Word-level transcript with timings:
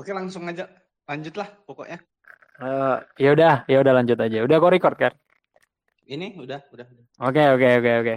Oke, 0.00 0.16
langsung 0.16 0.48
aja 0.48 0.64
lanjutlah 1.04 1.44
pokoknya. 1.68 2.00
Eh, 2.60 2.96
ya 3.20 3.36
udah, 3.36 3.54
ya 3.68 3.84
udah 3.84 3.92
lanjut 4.00 4.16
aja. 4.16 4.40
Udah 4.40 4.56
kok 4.56 4.72
record 4.72 4.96
kan? 4.96 5.12
Ini 6.08 6.40
udah, 6.40 6.64
udah. 6.72 6.86
udah. 6.88 7.04
Oke, 7.20 7.42
oke, 7.52 7.68
oke, 7.84 7.90
oke. 8.00 8.16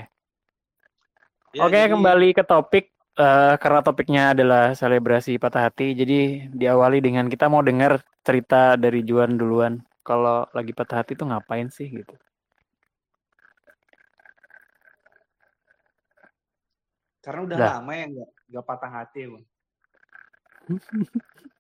Ya, 1.54 1.62
Oke, 1.68 1.76
jadi- 1.76 1.92
kembali 1.92 2.30
ke 2.32 2.44
topik. 2.48 2.88
Eh, 3.14 3.56
karena 3.62 3.86
topiknya 3.86 4.24
adalah 4.34 4.74
selebrasi 4.74 5.38
patah 5.38 5.70
hati, 5.70 5.94
jadi 5.94 6.50
diawali 6.50 6.98
dengan 6.98 7.30
kita 7.30 7.46
mau 7.46 7.62
dengar 7.62 8.02
cerita 8.26 8.74
dari 8.74 9.06
Juan 9.06 9.38
duluan. 9.38 9.86
Kalau 10.02 10.50
lagi 10.50 10.74
patah 10.74 11.06
hati 11.06 11.14
tuh 11.14 11.30
ngapain 11.30 11.70
sih 11.70 11.94
gitu? 11.94 12.16
Karena 17.22 17.42
udah 17.46 17.58
Dah. 17.62 17.72
lama 17.78 17.92
ya 17.94 18.06
nggak 18.50 18.66
patah 18.66 18.90
hati, 18.90 19.30
Bang. 19.30 19.46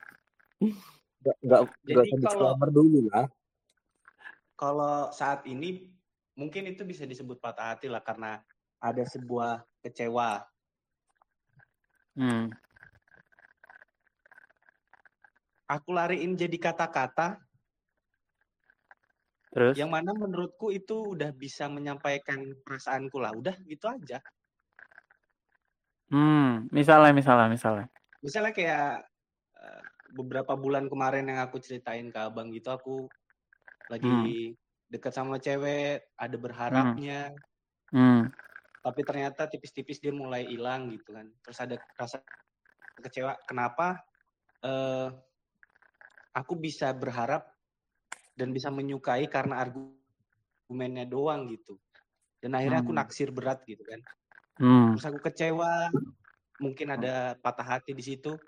Nggak 1.24 1.36
nggak 1.40 1.62
Jadi 1.88 2.00
usah 2.20 2.32
kalau- 2.36 2.72
dulu 2.72 3.00
lah. 3.10 3.26
Kalau 4.54 5.10
saat 5.12 5.44
ini 5.50 5.90
mungkin 6.38 6.70
itu 6.70 6.86
bisa 6.86 7.04
disebut 7.04 7.42
patah 7.42 7.74
hati 7.76 7.90
lah 7.90 8.00
karena 8.04 8.40
ada 8.80 9.04
sebuah 9.08 9.64
kecewa. 9.82 10.44
Hmm. 12.14 12.54
Aku 15.66 15.90
lariin 15.96 16.38
jadi 16.38 16.54
kata-kata 16.60 17.42
Terus? 19.54 19.74
yang 19.78 19.90
mana 19.90 20.14
menurutku 20.14 20.70
itu 20.70 21.18
udah 21.18 21.34
bisa 21.34 21.66
menyampaikan 21.70 22.54
perasaanku 22.62 23.18
lah. 23.18 23.34
Udah 23.34 23.58
gitu 23.66 23.90
aja. 23.90 24.22
Hmm, 26.14 26.70
misalnya, 26.70 27.10
misalnya, 27.10 27.48
misalnya. 27.50 27.88
Misalnya 28.22 28.54
kayak 28.54 29.02
beberapa 30.14 30.54
bulan 30.56 30.86
kemarin 30.92 31.26
yang 31.32 31.42
aku 31.46 31.58
ceritain 31.60 32.08
ke 32.14 32.20
abang 32.22 32.54
gitu, 32.54 32.70
aku 32.72 33.10
lagi 33.92 34.54
deket 34.92 35.14
sama 35.16 35.38
cewek, 35.42 36.14
ada 36.18 36.38
berharapnya, 36.38 37.34
Hmm. 37.94 38.34
tapi 38.84 39.02
ternyata 39.08 39.48
tipis-tipis 39.48 40.00
dia 40.04 40.12
mulai 40.12 40.44
hilang 40.48 40.92
gitu 40.92 41.16
kan. 41.16 41.28
Terus 41.44 41.58
ada 41.64 41.76
rasa 41.96 42.18
kecewa. 43.00 43.38
Kenapa 43.50 44.02
eh, 44.66 45.10
aku 46.34 46.54
bisa 46.58 46.92
berharap 46.94 47.46
dan 48.38 48.50
bisa 48.56 48.70
menyukai 48.74 49.30
karena 49.30 49.62
argumennya 49.66 51.06
doang 51.10 51.50
gitu. 51.54 51.78
Dan 52.42 52.58
akhirnya 52.58 52.84
aku 52.84 52.92
Hmm. 52.92 53.00
naksir 53.00 53.30
berat 53.32 53.64
gitu 53.70 53.84
kan. 53.88 54.02
Hmm. 54.60 54.96
Terus 54.96 55.06
aku 55.10 55.20
kecewa, 55.24 55.90
mungkin 56.62 56.88
ada 56.96 57.36
patah 57.40 57.78
hati 57.80 57.94
di 57.98 58.04
situ. 58.06 58.40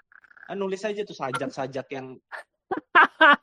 Ah, 0.46 0.54
nulis 0.54 0.86
aja 0.86 1.02
tuh 1.02 1.18
sajak-sajak 1.18 1.88
yang 1.90 2.08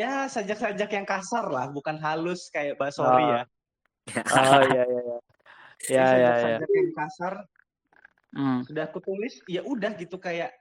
ya 0.00 0.26
sajak-sajak 0.26 0.90
yang 0.90 1.06
kasar 1.06 1.46
lah, 1.46 1.70
bukan 1.70 1.98
halus 2.02 2.50
kayak 2.50 2.74
basori 2.74 3.22
Oh, 3.22 3.30
ya. 3.30 3.42
Oh, 4.34 4.62
iya, 4.66 4.82
iya, 4.86 5.00
iya. 5.06 5.18
Ya, 5.80 5.96
ya, 5.96 6.04
ya. 6.04 6.10
sajak-sajak 6.12 6.70
yang 6.70 6.90
kasar 6.92 7.34
Hmm. 8.30 8.62
sudah 8.62 8.86
aku 8.86 9.02
tulis, 9.02 9.42
ya 9.50 9.66
udah 9.66 9.90
gitu 9.98 10.14
kayak 10.14 10.54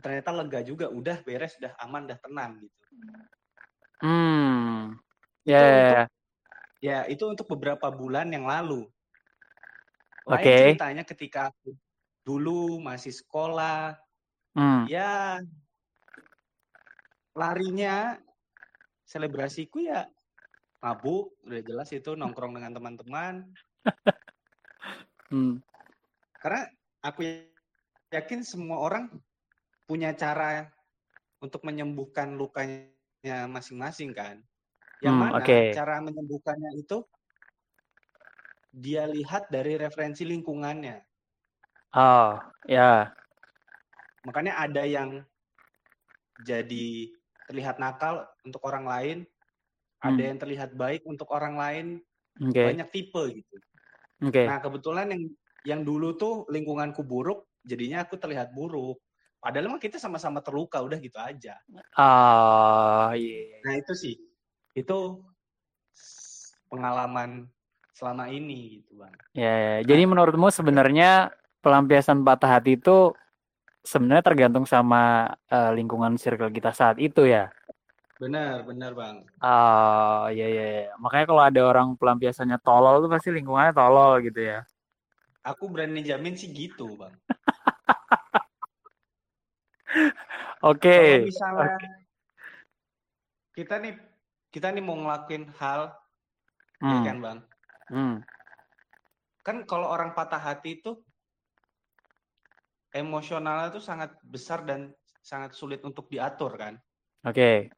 ternyata 0.00 0.32
lega 0.32 0.64
juga, 0.64 0.88
udah 0.88 1.20
beres, 1.20 1.60
udah 1.60 1.76
aman, 1.84 2.08
udah 2.08 2.18
tenang 2.24 2.52
gitu. 2.64 2.82
Hmm. 4.00 4.96
Ya, 5.44 5.58
ya, 5.60 5.68
untuk 5.68 5.96
ya. 6.00 6.04
ya 6.80 6.98
itu 7.12 7.24
untuk 7.28 7.44
beberapa 7.52 7.92
bulan 7.92 8.32
yang 8.32 8.48
lalu. 8.48 8.88
Lain 10.24 10.44
Oke. 10.48 10.56
ceritanya 10.64 11.04
ketika 11.04 11.52
aku 11.52 11.76
dulu 12.28 12.76
masih 12.84 13.16
sekolah, 13.16 13.96
Hmm. 14.52 14.84
ya 14.90 15.40
larinya 17.32 18.18
selebrasiku 19.08 19.80
ya 19.86 20.04
mabuk 20.82 21.32
udah 21.46 21.62
jelas 21.62 21.88
itu 21.94 22.18
nongkrong 22.18 22.58
dengan 22.58 22.74
teman-teman 22.76 23.34
Hmm. 25.32 25.60
karena 26.40 26.66
aku 27.04 27.20
yakin 28.12 28.40
semua 28.42 28.80
orang 28.80 29.12
punya 29.88 30.16
cara 30.16 30.72
untuk 31.44 31.62
menyembuhkan 31.68 32.34
lukanya 32.34 33.46
masing-masing 33.46 34.16
kan 34.16 34.40
yang 35.04 35.14
Hmm, 35.14 35.30
mana 35.30 35.44
oke. 35.44 35.70
cara 35.70 36.00
menyembuhkannya 36.02 36.80
itu 36.80 37.04
dia 38.74 39.08
lihat 39.08 39.48
dari 39.48 39.80
referensi 39.80 40.24
lingkungannya 40.28 41.07
Oh, 41.96 42.36
ya. 42.68 43.16
makanya 44.26 44.60
ada 44.60 44.84
yang 44.84 45.24
jadi 46.44 47.08
terlihat 47.48 47.80
nakal 47.80 48.28
untuk 48.44 48.60
orang 48.68 48.84
lain, 48.84 49.18
ada 50.04 50.20
Hmm. 50.20 50.28
yang 50.34 50.38
terlihat 50.38 50.70
baik 50.76 51.02
untuk 51.08 51.32
orang 51.32 51.56
lain, 51.56 51.86
Oke. 52.38 52.60
banyak 52.60 52.88
tipe 52.92 53.22
gitu. 53.40 53.56
Oke. 54.20 54.44
Nah 54.44 54.60
kebetulan 54.60 55.08
yang 55.10 55.22
yang 55.64 55.80
dulu 55.82 56.14
tuh 56.20 56.44
lingkunganku 56.52 57.02
buruk, 57.02 57.48
jadinya 57.64 58.04
aku 58.04 58.20
terlihat 58.20 58.52
buruk. 58.52 59.00
Padahal 59.40 59.70
mah 59.70 59.80
kita 59.80 59.96
sama-sama 59.96 60.42
terluka, 60.44 60.82
udah 60.82 60.98
gitu 61.00 61.16
aja. 61.16 61.56
Ah, 61.96 63.14
iya. 63.14 63.64
Nah 63.64 63.74
itu 63.78 63.92
sih, 63.94 64.14
itu 64.74 64.98
pengalaman 66.68 67.48
selama 67.96 68.28
ini 68.30 68.82
gitu 68.82 68.98
bang. 69.00 69.14
Ya, 69.34 69.54
ya. 69.54 69.76
Jadi 69.86 70.02
menurutmu 70.06 70.50
sebenarnya 70.50 71.32
pelampiasan 71.58 72.22
patah 72.22 72.58
hati 72.58 72.78
itu 72.78 73.12
sebenarnya 73.82 74.24
tergantung 74.24 74.66
sama 74.68 75.32
eh, 75.48 75.70
lingkungan 75.74 76.18
circle 76.20 76.52
kita 76.52 76.74
saat 76.74 76.98
itu 77.00 77.26
ya. 77.26 77.50
Benar, 78.18 78.66
benar 78.66 78.98
bang. 78.98 79.22
Ah, 79.38 80.26
iya, 80.34 80.46
iya, 80.50 80.64
iya. 80.66 80.90
Makanya 80.98 81.26
kalau 81.30 81.42
ada 81.46 81.60
orang 81.62 81.94
pelampiasannya 81.94 82.58
tolol 82.66 83.06
tuh 83.06 83.10
pasti 83.14 83.30
lingkungannya 83.30 83.70
tolol 83.70 84.18
gitu 84.26 84.42
ya. 84.42 84.66
Aku 85.46 85.70
berani 85.70 86.02
jamin 86.02 86.34
sih 86.34 86.50
gitu 86.50 86.98
bang. 86.98 87.14
Oke. 90.66 90.98
Kalau 90.98 91.30
misalnya 91.30 91.78
kita 93.54 93.78
nih 93.78 93.94
kita 94.50 94.74
nih 94.74 94.82
mau 94.82 94.98
ngelakuin 94.98 95.46
hal, 95.58 95.94
ya 96.82 96.82
Hmm. 96.82 97.04
kan 97.06 97.16
bang? 97.22 97.38
Hmm. 97.90 98.16
Kan 99.46 99.56
kalau 99.70 99.86
orang 99.86 100.10
patah 100.10 100.42
hati 100.42 100.82
itu 100.82 100.98
emosionalnya 102.92 103.74
tuh 103.74 103.84
sangat 103.84 104.16
besar 104.24 104.64
dan 104.64 104.92
sangat 105.20 105.52
sulit 105.52 105.84
untuk 105.84 106.08
diatur 106.08 106.56
kan. 106.56 106.74
Oke. 107.26 107.68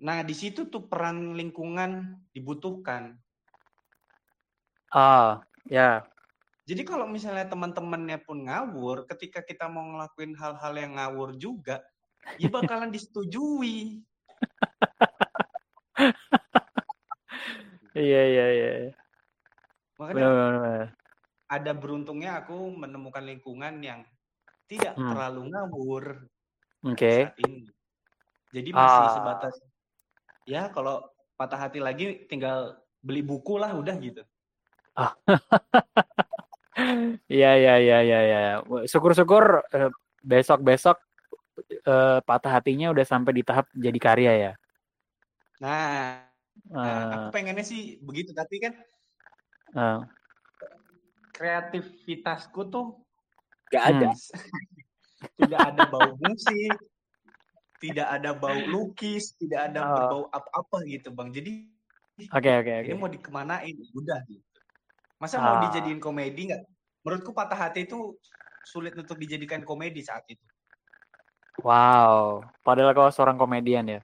Nah 0.00 0.18
di 0.24 0.32
situ 0.32 0.72
tuh 0.72 0.88
peran 0.88 1.36
lingkungan 1.36 2.20
dibutuhkan. 2.32 3.20
Ah, 4.90 5.44
ya. 5.68 6.02
Jadi 6.66 6.82
kalau 6.86 7.06
misalnya 7.10 7.50
teman-temannya 7.50 8.22
pun 8.22 8.46
ngawur, 8.46 9.06
ketika 9.10 9.42
kita 9.42 9.66
mau 9.66 9.82
ngelakuin 9.90 10.38
hal-hal 10.38 10.72
yang 10.78 10.92
ngawur 10.98 11.34
juga, 11.34 11.82
ya 12.38 12.46
bakalan 12.46 12.94
disetujui. 12.94 14.00
Iya, 17.90 18.22
iya, 18.22 18.46
iya. 18.54 18.70
Makanya 19.98 20.14
Benar, 20.14 20.30
benar, 20.30 20.54
benar. 20.62 20.86
Ada 21.50 21.74
beruntungnya 21.74 22.38
aku 22.38 22.54
menemukan 22.78 23.26
lingkungan 23.26 23.82
yang 23.82 24.06
tidak 24.70 24.94
Hmm. 24.94 25.10
terlalu 25.10 25.50
ngawur 25.50 26.04
Oke. 26.86 27.26
saat 27.26 27.34
ini. 27.42 27.66
Jadi 28.54 28.70
masih 28.70 29.06
Ah. 29.10 29.14
sebatas 29.18 29.54
ya 30.46 30.70
kalau 30.70 31.02
patah 31.34 31.58
hati 31.58 31.82
lagi 31.82 32.22
tinggal 32.30 32.78
beli 33.02 33.26
buku 33.26 33.58
lah 33.58 33.74
udah 33.74 33.98
gitu. 33.98 34.22
Iya, 37.28 37.60
iya, 37.60 37.74
iya, 37.76 37.98
iya, 38.00 38.18
iya. 38.24 38.40
Syukur-syukur 38.88 39.66
eh, 39.68 39.90
besok-besok 40.24 40.96
eh, 41.84 42.18
patah 42.24 42.56
hatinya 42.56 42.88
udah 42.94 43.04
sampai 43.04 43.36
di 43.36 43.42
tahap 43.44 43.68
jadi 43.76 43.98
karya 44.00 44.32
ya. 44.48 44.52
Nah, 45.60 46.24
nah, 46.72 46.98
aku 47.20 47.26
Eh, 47.28 47.32
pengennya 47.36 47.66
sih 47.66 48.00
begitu 48.00 48.32
tapi 48.32 48.64
kan 48.64 48.72
eh, 49.76 49.98
kreativitasku 51.40 52.68
tuh 52.68 53.00
Gak 53.70 53.80
Hmm. 53.80 53.92
ada. 53.96 54.10
tidak 55.38 55.60
ada 55.62 55.82
bau 55.86 56.18
musik, 56.18 56.74
tidak 57.78 58.08
ada 58.10 58.34
bau 58.34 58.58
lukis, 58.66 59.38
tidak 59.38 59.70
ada 59.70 59.78
Oh. 59.80 59.90
berbau 59.94 60.22
apa-apa 60.28 60.82
gitu 60.84 61.08
bang. 61.10 61.30
Jadi 61.30 61.52
Oke, 62.34 62.50
oke, 62.50 62.72
oke. 62.76 62.88
ini 62.90 62.98
mau 62.98 63.06
dikemanain? 63.06 63.76
Udah 63.94 64.20
gitu. 64.26 64.42
Masa 65.16 65.38
mau 65.38 65.56
Ah. 65.56 65.62
dijadiin 65.64 65.96
komedi 65.96 66.50
nggak? 66.50 66.62
Menurutku 67.00 67.30
patah 67.30 67.56
hati 67.56 67.86
itu 67.86 68.18
sulit 68.60 68.92
untuk 68.92 69.16
dijadikan 69.16 69.62
komedi 69.62 70.02
saat 70.02 70.26
itu. 70.26 70.42
Wow. 71.60 72.42
Padahal 72.60 72.90
kau 72.90 73.08
seorang 73.08 73.38
komedian 73.38 73.86
ya. 73.88 74.00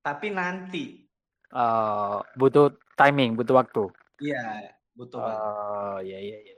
Tapi 0.00 0.30
nanti, 0.30 1.02
Eh, 1.48 2.16
butuh 2.36 2.70
timing, 2.94 3.32
butuh 3.34 3.56
waktu. 3.56 3.88
iya 4.20 4.68
butuh 4.98 5.18
banget. 5.22 5.38
Oh, 5.38 5.98
iya, 6.02 6.18
iya, 6.18 6.38
iya. 6.42 6.56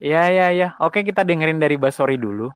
Iya, 0.00 0.22
iya, 0.32 0.46
iya. 0.50 0.68
Oke, 0.80 1.04
kita 1.06 1.22
dengerin 1.22 1.60
dari 1.62 1.76
Basori 1.78 2.18
dulu. 2.18 2.50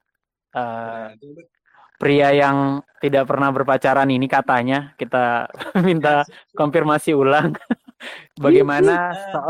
itu- 1.15 1.47
pria 1.95 2.35
yang 2.35 2.83
tidak 2.99 3.31
pernah 3.31 3.55
berpacaran 3.55 4.11
ini 4.11 4.27
katanya. 4.27 4.97
Kita 4.99 5.47
minta 5.87 6.27
konfirmasi 6.57 7.15
ulang. 7.15 7.55
Bagaimana 8.45 9.15
so- 9.31 9.49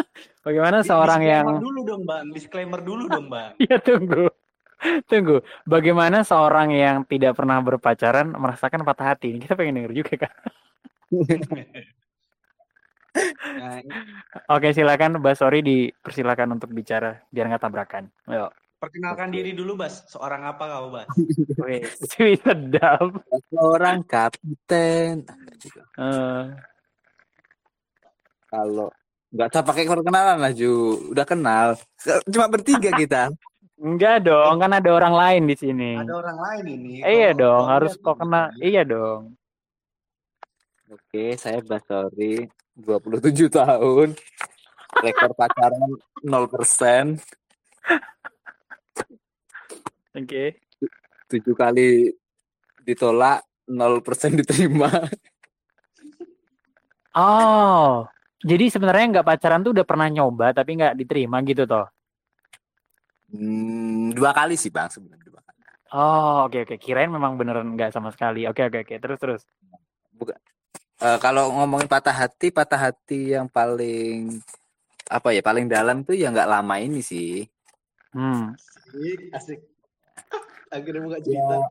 bagaimana 0.46 0.84
seorang 0.84 1.22
yang 1.24 1.46
dulu 1.58 1.80
dong 1.82 2.02
bang. 2.06 2.30
Disclaimer 2.30 2.78
dulu 2.84 3.08
dong 3.08 3.26
bang. 3.32 3.56
Ya 3.58 3.80
tunggu. 3.80 4.28
Tunggu. 5.08 5.40
Bagaimana 5.64 6.20
seorang 6.22 6.70
yang 6.70 7.02
tidak 7.08 7.34
pernah 7.34 7.58
berpacaran 7.64 8.30
merasakan 8.36 8.84
patah 8.84 9.16
hati? 9.16 9.34
Ini 9.34 9.38
kita 9.42 9.56
pengen 9.56 9.80
denger 9.82 9.92
juga 9.96 10.28
kan 10.28 10.32
nah, 13.56 13.80
oke 14.54 14.68
silakan 14.70 15.18
Mbak 15.18 15.34
Sori 15.34 15.60
dipersilakan 15.60 16.56
untuk 16.56 16.70
bicara 16.70 17.16
biar 17.28 17.48
nggak 17.48 17.62
tabrakan. 17.62 18.06
Ayo. 18.28 18.48
perkenalkan 18.76 19.32
diri 19.32 19.56
dulu 19.56 19.72
bas 19.74 20.04
seorang 20.06 20.44
apa 20.44 20.62
kamu 20.68 20.88
bas 20.92 21.08
Wih, 21.64 21.80
sedap. 22.36 23.08
Seorang 23.48 24.04
kapten. 24.04 25.24
Eh, 25.96 26.44
Kalau 28.46 28.88
nggak 29.32 29.48
usah 29.50 29.64
pakai 29.64 29.88
perkenalan 29.88 30.38
lah 30.38 30.52
Ju, 30.52 30.72
udah 31.10 31.24
kenal. 31.24 31.68
Cuma 32.30 32.46
bertiga 32.46 32.92
kita. 32.92 33.32
enggak 33.76 34.24
dong 34.24 34.56
kan 34.56 34.72
ada 34.72 34.88
orang 34.88 35.12
lain 35.12 35.42
di 35.48 35.56
sini. 35.56 35.90
Ada 36.00 36.14
orang 36.16 36.38
lain 36.38 36.64
ini. 36.76 36.92
Eh, 37.00 37.12
iya 37.12 37.30
dong 37.32 37.64
harus 37.66 37.96
kok 37.96 38.16
kena 38.16 38.48
iya 38.60 38.84
dong 38.84 39.36
Oke, 40.86 41.34
saya 41.34 41.58
Basori, 41.66 42.46
27 42.78 43.50
tahun. 43.50 44.14
Rekor 44.96 45.36
pacaran 45.36 45.92
0%, 46.24 47.20
oke 50.16 50.44
7 51.28 51.52
kali 51.52 52.16
ditolak, 52.86 53.44
0% 53.68 54.40
diterima. 54.40 54.88
Oh, 57.12 58.08
jadi 58.40 58.72
sebenarnya 58.72 59.20
nggak 59.20 59.26
pacaran 59.26 59.60
tuh 59.60 59.76
udah 59.76 59.84
pernah 59.84 60.08
nyoba 60.08 60.56
tapi 60.56 60.80
nggak 60.80 60.96
diterima 60.96 61.44
gitu 61.44 61.68
toh? 61.68 61.88
Hmm, 63.32 64.14
dua 64.16 64.32
kali 64.32 64.56
sih 64.56 64.72
Bang 64.72 64.88
sebenarnya 64.88 65.28
dua 65.28 65.40
kali. 65.44 65.60
Oh, 65.92 66.48
oke 66.48 66.64
oke. 66.64 66.76
Kirain 66.80 67.12
memang 67.12 67.36
beneran 67.36 67.74
nggak 67.74 67.92
sama 67.92 68.14
sekali. 68.14 68.48
Oke 68.48 68.64
oke 68.64 68.86
oke. 68.86 68.94
Terus 68.96 69.18
terus. 69.18 69.42
Eh, 70.96 71.18
kalau 71.20 71.52
ngomongin 71.52 71.84
patah 71.84 72.14
hati, 72.14 72.48
patah 72.48 72.88
hati 72.88 73.36
yang 73.36 73.52
paling 73.52 74.40
apa 75.06 75.28
ya 75.30 75.44
paling 75.44 75.68
dalam 75.68 76.02
tuh 76.02 76.16
ya 76.16 76.32
nggak 76.32 76.48
lama 76.48 76.74
ini 76.80 77.04
sih. 77.04 77.44
Hmm. 78.16 78.56
asik 78.56 79.20
asik 79.36 79.60
akhirnya 80.74 81.00
buka 81.04 81.18
cerita 81.20 81.54
Ya, 81.60 81.68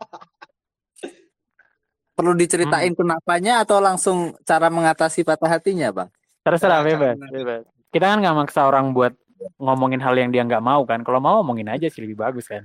perlu 2.16 2.32
diceritain 2.38 2.94
kenapanya 2.96 3.66
atau 3.66 3.82
langsung 3.82 4.38
cara 4.48 4.70
mengatasi 4.70 5.26
patah 5.26 5.58
hatinya, 5.58 5.92
Bang? 5.92 6.10
Terserah 6.46 6.86
bebas 6.86 7.18
bebas. 7.34 7.66
Kita 7.92 8.06
kan 8.14 8.22
nggak 8.22 8.38
maksa 8.46 8.70
orang 8.70 8.94
buat 8.94 9.12
ngomongin 9.60 10.00
hal 10.00 10.16
yang 10.16 10.30
dia 10.32 10.46
nggak 10.46 10.64
mau 10.64 10.86
kan. 10.86 11.02
Kalau 11.04 11.20
mau 11.20 11.42
ngomongin 11.42 11.68
aja 11.74 11.90
sih 11.90 12.06
lebih 12.06 12.22
bagus 12.22 12.48
kan. 12.48 12.64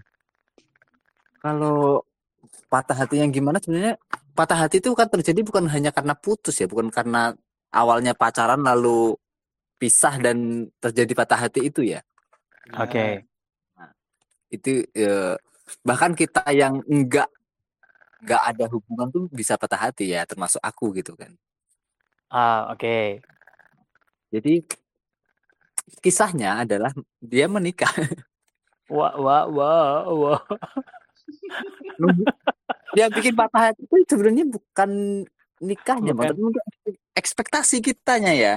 Kalau 1.40 2.04
patah 2.70 2.94
hati 2.94 3.24
yang 3.24 3.32
gimana 3.34 3.58
sebenarnya 3.58 3.98
patah 4.40 4.56
hati 4.64 4.81
itu 4.81 4.96
kan 4.96 5.04
terjadi 5.04 5.44
bukan 5.44 5.69
hanya 5.69 5.92
karena 5.92 6.16
putus 6.16 6.56
ya, 6.56 6.64
bukan 6.64 6.88
karena 6.88 7.37
awalnya 7.69 8.16
pacaran 8.16 8.64
lalu 8.64 9.12
pisah 9.76 10.16
dan 10.16 10.64
terjadi 10.81 11.12
patah 11.12 11.44
hati 11.44 11.69
itu 11.69 11.84
ya. 11.84 12.00
Nah, 12.72 12.88
Oke. 12.88 13.28
Itu 14.48 14.88
eh, 14.96 15.37
bahkan 15.84 16.16
kita 16.16 16.40
yang 16.56 16.81
enggak 16.88 17.28
enggak 18.25 18.42
ada 18.48 18.64
hubungan 18.72 19.12
tuh 19.12 19.25
bisa 19.28 19.60
patah 19.60 19.92
hati 19.92 20.16
ya, 20.16 20.25
termasuk 20.25 20.64
aku 20.64 20.96
gitu 20.96 21.12
kan. 21.20 21.36
Ah 22.32 22.72
oke. 22.72 23.20
Jadi 24.32 24.64
kisahnya 26.00 26.64
adalah 26.64 26.96
dia 27.20 27.44
menikah. 27.44 27.93
Wah 28.88 29.14
wah 29.20 29.44
wah 29.46 30.02
wah. 30.08 30.43
Dia 32.96 33.06
bikin 33.10 33.34
patah 33.38 33.70
hati 33.70 33.82
itu 33.87 34.02
sebenarnya 34.10 34.44
bukan 34.50 34.90
nikahnya, 35.60 36.12
Bukan. 36.16 36.26
tapi 36.32 36.40
mungkin 36.40 36.62
ekspektasi 37.14 37.76
kitanya 37.84 38.32
ya. 38.34 38.54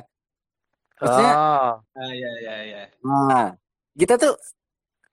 Maksudnya 0.98 1.34
Oh. 1.36 1.72
ah, 1.84 2.12
iya 2.14 2.32
iya 2.42 2.56
iya 2.64 2.82
Nah, 3.04 3.58
kita 3.98 4.16
tuh 4.16 4.34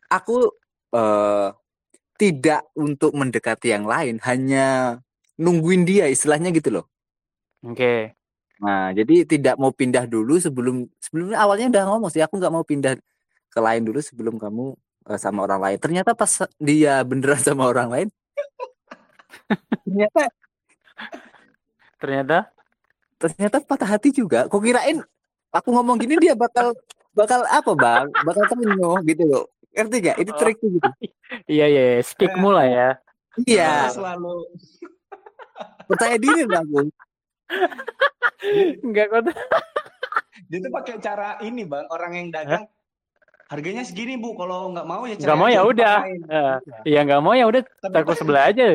aku 0.09 0.49
eh 0.95 1.49
tidak 2.21 2.69
untuk 2.77 3.17
mendekati 3.17 3.73
yang 3.73 3.89
lain, 3.89 4.21
hanya 4.29 5.01
nungguin 5.41 5.89
dia 5.89 6.05
istilahnya 6.07 6.53
gitu 6.53 6.69
loh. 6.81 6.85
Oke. 7.65 8.13
Nah, 8.61 8.93
jadi 8.93 9.25
tidak 9.25 9.57
mau 9.57 9.73
pindah 9.73 10.05
dulu 10.05 10.37
sebelum 10.37 10.85
sebelumnya 11.01 11.41
awalnya 11.41 11.73
udah 11.73 11.85
ngomong 11.89 12.11
sih 12.13 12.21
aku 12.21 12.37
nggak 12.37 12.53
mau 12.53 12.61
pindah 12.65 12.93
ke 13.51 13.61
lain 13.61 13.83
dulu 13.89 13.99
sebelum 14.05 14.37
kamu 14.37 14.77
eh, 15.11 15.19
sama 15.21 15.45
orang 15.49 15.61
lain. 15.65 15.79
Ternyata 15.81 16.13
pas 16.13 16.29
dia 16.61 17.01
beneran 17.09 17.41
sama 17.41 17.65
orang 17.73 17.89
lain, 17.89 18.09
ternyata 19.85 20.23
Ternyata 21.97 22.37
ternyata 23.17 23.57
patah 23.61 23.89
hati 23.91 24.09
juga. 24.11 24.49
Kok 24.49 24.57
kirain 24.59 25.05
aku 25.51 25.69
ngomong 25.69 26.01
gini 26.01 26.17
dia 26.17 26.33
bakal 26.33 26.73
bakal 27.13 27.45
apa 27.45 27.73
bang? 27.75 28.07
Bakal 28.25 28.45
terenyuh 28.47 28.97
gitu 29.05 29.23
loh. 29.27 29.45
Ngerti 29.71 29.97
gak? 30.01 30.17
Itu 30.17 30.33
Oh. 30.33 30.39
triknya 30.39 30.69
gitu. 30.73 30.91
iya 31.47 31.67
iya 31.67 31.83
iya. 31.93 32.01
speak 32.01 32.33
mula 32.35 32.65
ya. 32.65 32.89
Iya, 33.45 33.87
Dia 33.87 33.93
selalu 33.93 34.35
percaya 35.87 36.17
diri 36.17 36.43
lah 36.45 36.61
aku. 36.61 36.79
Enggak 38.81 39.07
kok. 39.09 39.21
dia 40.49 40.59
tuh 40.59 40.73
pakai 40.73 40.95
cara 40.99 41.37
ini 41.41 41.63
bang 41.63 41.87
orang 41.87 42.13
yang 42.17 42.27
dagang 42.33 42.65
harganya 43.47 43.83
segini 43.83 44.17
bu 44.17 44.35
kalau 44.35 44.73
nggak 44.73 44.83
mau 44.83 45.05
ya 45.05 45.15
Nggak 45.15 45.39
mau 45.39 45.47
ya 45.47 45.63
udah. 45.63 45.97
Eh, 46.07 46.57
Iya 46.89 47.01
nggak 47.05 47.21
mau 47.21 47.37
ya 47.37 47.45
udah 47.45 47.63
takut 47.85 48.15
pas- 48.15 48.19
sebelah 48.19 48.49
aja. 48.49 48.67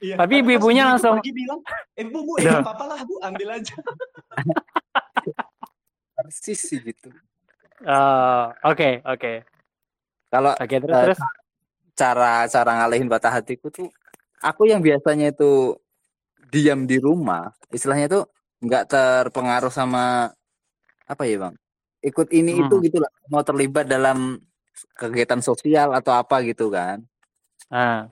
Iya, 0.00 0.14
tapi 0.16 0.40
ibu-ibunya 0.40 0.84
langsung- 0.86 1.16
pergi 1.16 1.32
bilang 1.32 1.60
eh 1.94 2.04
bu 2.04 2.18
bu 2.20 2.34
Iya. 2.36 2.50
ya 2.52 2.64
apa 2.64 2.84
lah 2.84 3.00
bu 3.02 3.14
ambil 3.20 3.48
aja 3.54 3.74
Persis 6.10 6.58
sih 6.60 6.82
gitu. 6.82 7.14
Eh, 7.80 8.44
Oke 8.64 8.98
oke 9.04 9.46
Kalau 10.28 10.50
oke 10.52 10.76
terus 10.76 10.90
Eh, 10.92 11.04
terus. 11.06 11.20
cara 11.94 12.32
cara 12.44 12.70
ngalihin 12.76 13.06
patah 13.06 13.32
hatiku 13.32 13.70
tuh 13.70 13.86
aku 14.38 14.66
yang 14.66 14.78
biasanya 14.78 15.30
itu 15.30 15.78
diam 16.48 16.84
di 16.84 16.98
rumah 16.98 17.48
istilahnya 17.68 18.06
tuh 18.08 18.22
nggak 18.58 18.84
terpengaruh 18.88 19.70
sama 19.70 20.26
apa 21.04 21.22
ya 21.24 21.38
bang 21.40 21.54
ikut 22.00 22.28
ini 22.30 22.52
Hmm. 22.52 22.62
itu 22.64 22.74
gitu 22.82 22.98
lah 22.98 23.10
mau 23.26 23.40
terlibat 23.40 23.86
dalam 23.86 24.42
kegiatan 24.92 25.38
sosial 25.38 25.90
atau 25.92 26.12
apa 26.12 26.42
gitu 26.42 26.68
kan 26.68 27.02
Ah, 27.68 28.10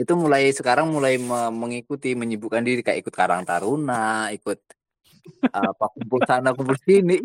itu 0.00 0.12
mulai 0.16 0.48
sekarang 0.50 0.88
mulai 0.88 1.20
me- 1.20 1.52
mengikuti 1.52 2.16
menyibukkan 2.16 2.64
diri 2.64 2.80
kayak 2.80 3.04
ikut 3.04 3.14
karang 3.14 3.44
taruna 3.44 4.32
ikut 4.32 4.56
apa 5.52 5.84
kumpul 5.92 6.20
sana 6.24 6.56
kumpul 6.56 6.76
sini 6.80 7.20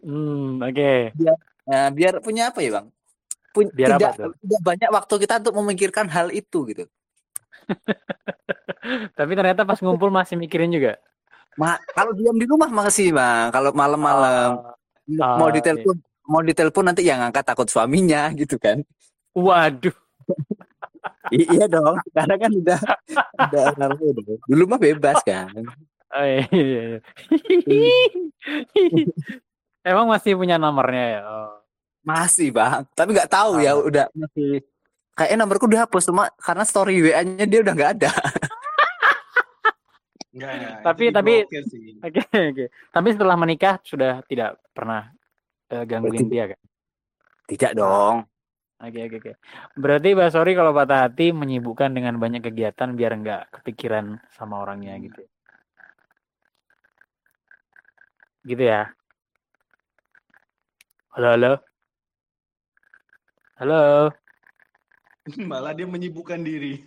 hmm, 0.00 0.64
oke. 0.64 0.92
nah, 1.68 1.88
biar 1.92 2.24
punya 2.24 2.48
apa 2.50 2.64
ya 2.64 2.80
bang 2.80 2.86
Pun- 3.54 3.70
Biar 3.70 3.94
apa 3.94 4.10
tidak, 4.10 4.12
tuh? 4.18 4.32
tidak 4.42 4.60
banyak 4.66 4.90
waktu 4.90 5.14
kita 5.22 5.34
untuk 5.46 5.54
memikirkan 5.62 6.06
hal 6.10 6.34
itu 6.34 6.58
gitu 6.66 6.84
Tapi 9.18 9.32
ternyata 9.32 9.64
pas 9.64 9.80
ngumpul 9.80 10.12
masih 10.12 10.36
mikirin 10.36 10.68
juga. 10.68 11.00
Ma, 11.56 11.78
kalau 11.94 12.12
diam 12.12 12.36
di 12.36 12.44
rumah 12.44 12.68
masih 12.68 13.14
bang. 13.14 13.48
Kalau 13.54 13.70
malam-malam 13.72 14.74
Ah, 15.22 15.36
mau 15.38 15.48
oke. 15.48 15.56
ditelepon, 15.60 15.96
mau 16.26 16.42
ditelepon 16.42 16.84
nanti 16.90 17.06
yang 17.06 17.22
ngangkat 17.22 17.44
takut 17.46 17.68
suaminya 17.70 18.28
gitu 18.34 18.58
kan? 18.58 18.82
Waduh. 19.32 19.94
I- 21.30 21.48
iya 21.50 21.66
dong. 21.66 21.96
Karena 22.10 22.34
kan 22.36 22.50
udah 22.50 22.80
udah 23.36 23.62
udah- 23.72 23.90
udah. 23.96 24.36
Dulu 24.44 24.62
mah 24.66 24.78
bebas 24.78 25.18
kan. 25.22 25.48
Oh, 26.14 26.22
iya, 26.22 26.46
iya, 26.48 26.82
iya. 26.86 27.00
Emang 29.84 30.06
masih 30.06 30.32
punya 30.34 30.56
nomornya 30.56 31.04
ya? 31.10 31.20
Oh. 31.22 31.58
Masih 32.02 32.48
bang. 32.50 32.84
Tapi 32.90 33.12
nggak 33.12 33.28
tahu 33.28 33.58
ya 33.58 33.72
Ah. 33.72 33.80
udah 33.80 34.06
masih. 34.12 34.62
Kayaknya 35.14 35.36
nomorku 35.38 35.66
dihapus 35.66 36.04
cuma 36.04 36.26
karena 36.36 36.64
story 36.64 36.98
WA-nya 37.00 37.44
dia 37.44 37.60
udah 37.60 37.72
nggak 37.72 37.92
ada. 37.98 38.10
Enggak, 40.34 40.50
enggak, 40.50 40.76
Tapi- 40.82 41.12
tapi-. 41.14 41.42
Oke 42.02 42.20
oke. 42.26 42.64
Tapi 42.90 43.08
setelah 43.10 43.36
menikah 43.38 43.78
sudah 43.80 44.18
tidak 44.26 44.58
pernah 44.74 45.06
eh, 45.68 45.86
gangguin 45.86 46.26
Berarti- 46.26 46.32
dia 46.32 46.44
kan? 46.50 46.60
Tidak 47.44 47.72
dong. 47.72 48.16
Oke 48.82 49.06
oke 49.06 49.16
oke. 49.22 49.32
Berarti 49.78 50.08
Mbak 50.18 50.30
Sori 50.34 50.52
kalau 50.58 50.74
patah 50.74 51.06
hati 51.06 51.30
menyibukkan 51.30 51.94
dengan 51.94 52.18
banyak 52.18 52.42
kegiatan 52.42 52.90
biar 52.98 53.12
nggak 53.22 53.42
kepikiran 53.60 54.18
sama 54.34 54.60
orangnya 54.66 54.98
gitu. 54.98 55.22
Gitu 58.44 58.62
ya. 58.66 58.90
Halo 61.14 61.28
halo. 61.38 61.52
Halo. 63.62 64.10
Malah 65.50 65.72
dia 65.72 65.86
menyibukkan 65.86 66.42
diri. 66.42 66.82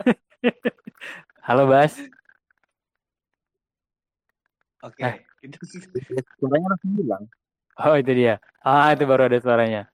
Halo 1.46 1.68
Bas. 1.68 2.00
Oke, 4.80 5.04
Eh. 5.04 5.14
itu 5.44 5.60
Suaranya 6.40 6.72
langsung 6.72 6.96
bilang. 6.96 7.24
Oh 7.76 7.92
itu 8.00 8.12
dia. 8.16 8.40
Ah 8.64 8.96
itu 8.96 9.04
baru 9.04 9.28
ada 9.28 9.36
suaranya. 9.36 9.84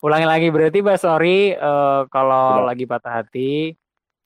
Ulangi 0.00 0.24
lagi 0.24 0.48
berarti 0.48 0.78
Bas 0.80 1.04
sorry 1.04 1.52
eh, 1.52 2.00
kalau 2.08 2.64
Tidak. 2.64 2.68
lagi 2.72 2.84
patah 2.88 3.12
hati 3.20 3.76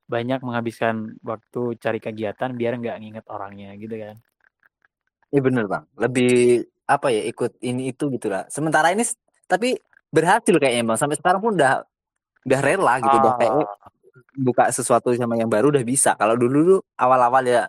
banyak 0.06 0.38
menghabiskan 0.44 1.18
waktu 1.24 1.74
cari 1.82 1.98
kegiatan 1.98 2.54
biar 2.54 2.78
nggak 2.78 2.96
nginget 3.02 3.26
orangnya 3.26 3.74
gitu 3.74 3.98
kan. 3.98 4.14
Iya 5.34 5.40
bener 5.42 5.64
bang. 5.66 5.84
Lebih 5.98 6.62
apa 6.86 7.08
ya 7.10 7.22
ikut 7.26 7.58
ini 7.64 7.90
itu 7.90 8.06
gitu 8.14 8.30
lah. 8.30 8.46
Sementara 8.52 8.94
ini 8.94 9.02
tapi 9.50 9.74
berhasil 10.14 10.54
kayaknya 10.62 10.94
bang. 10.94 10.98
Sampai 11.00 11.16
sekarang 11.18 11.40
pun 11.42 11.58
udah 11.58 11.82
udah 12.46 12.60
rela 12.62 12.94
gitu. 13.02 13.16
Udah 13.18 13.32
kayak 13.34 13.52
Ah, 13.54 13.90
buka 14.38 14.64
sesuatu 14.70 15.10
sama 15.18 15.34
yang 15.40 15.50
baru 15.50 15.74
udah 15.74 15.82
bisa. 15.82 16.14
Kalau 16.14 16.38
dulu 16.38 16.56
dulu 16.62 16.76
awal-awal 17.00 17.42
ya 17.46 17.62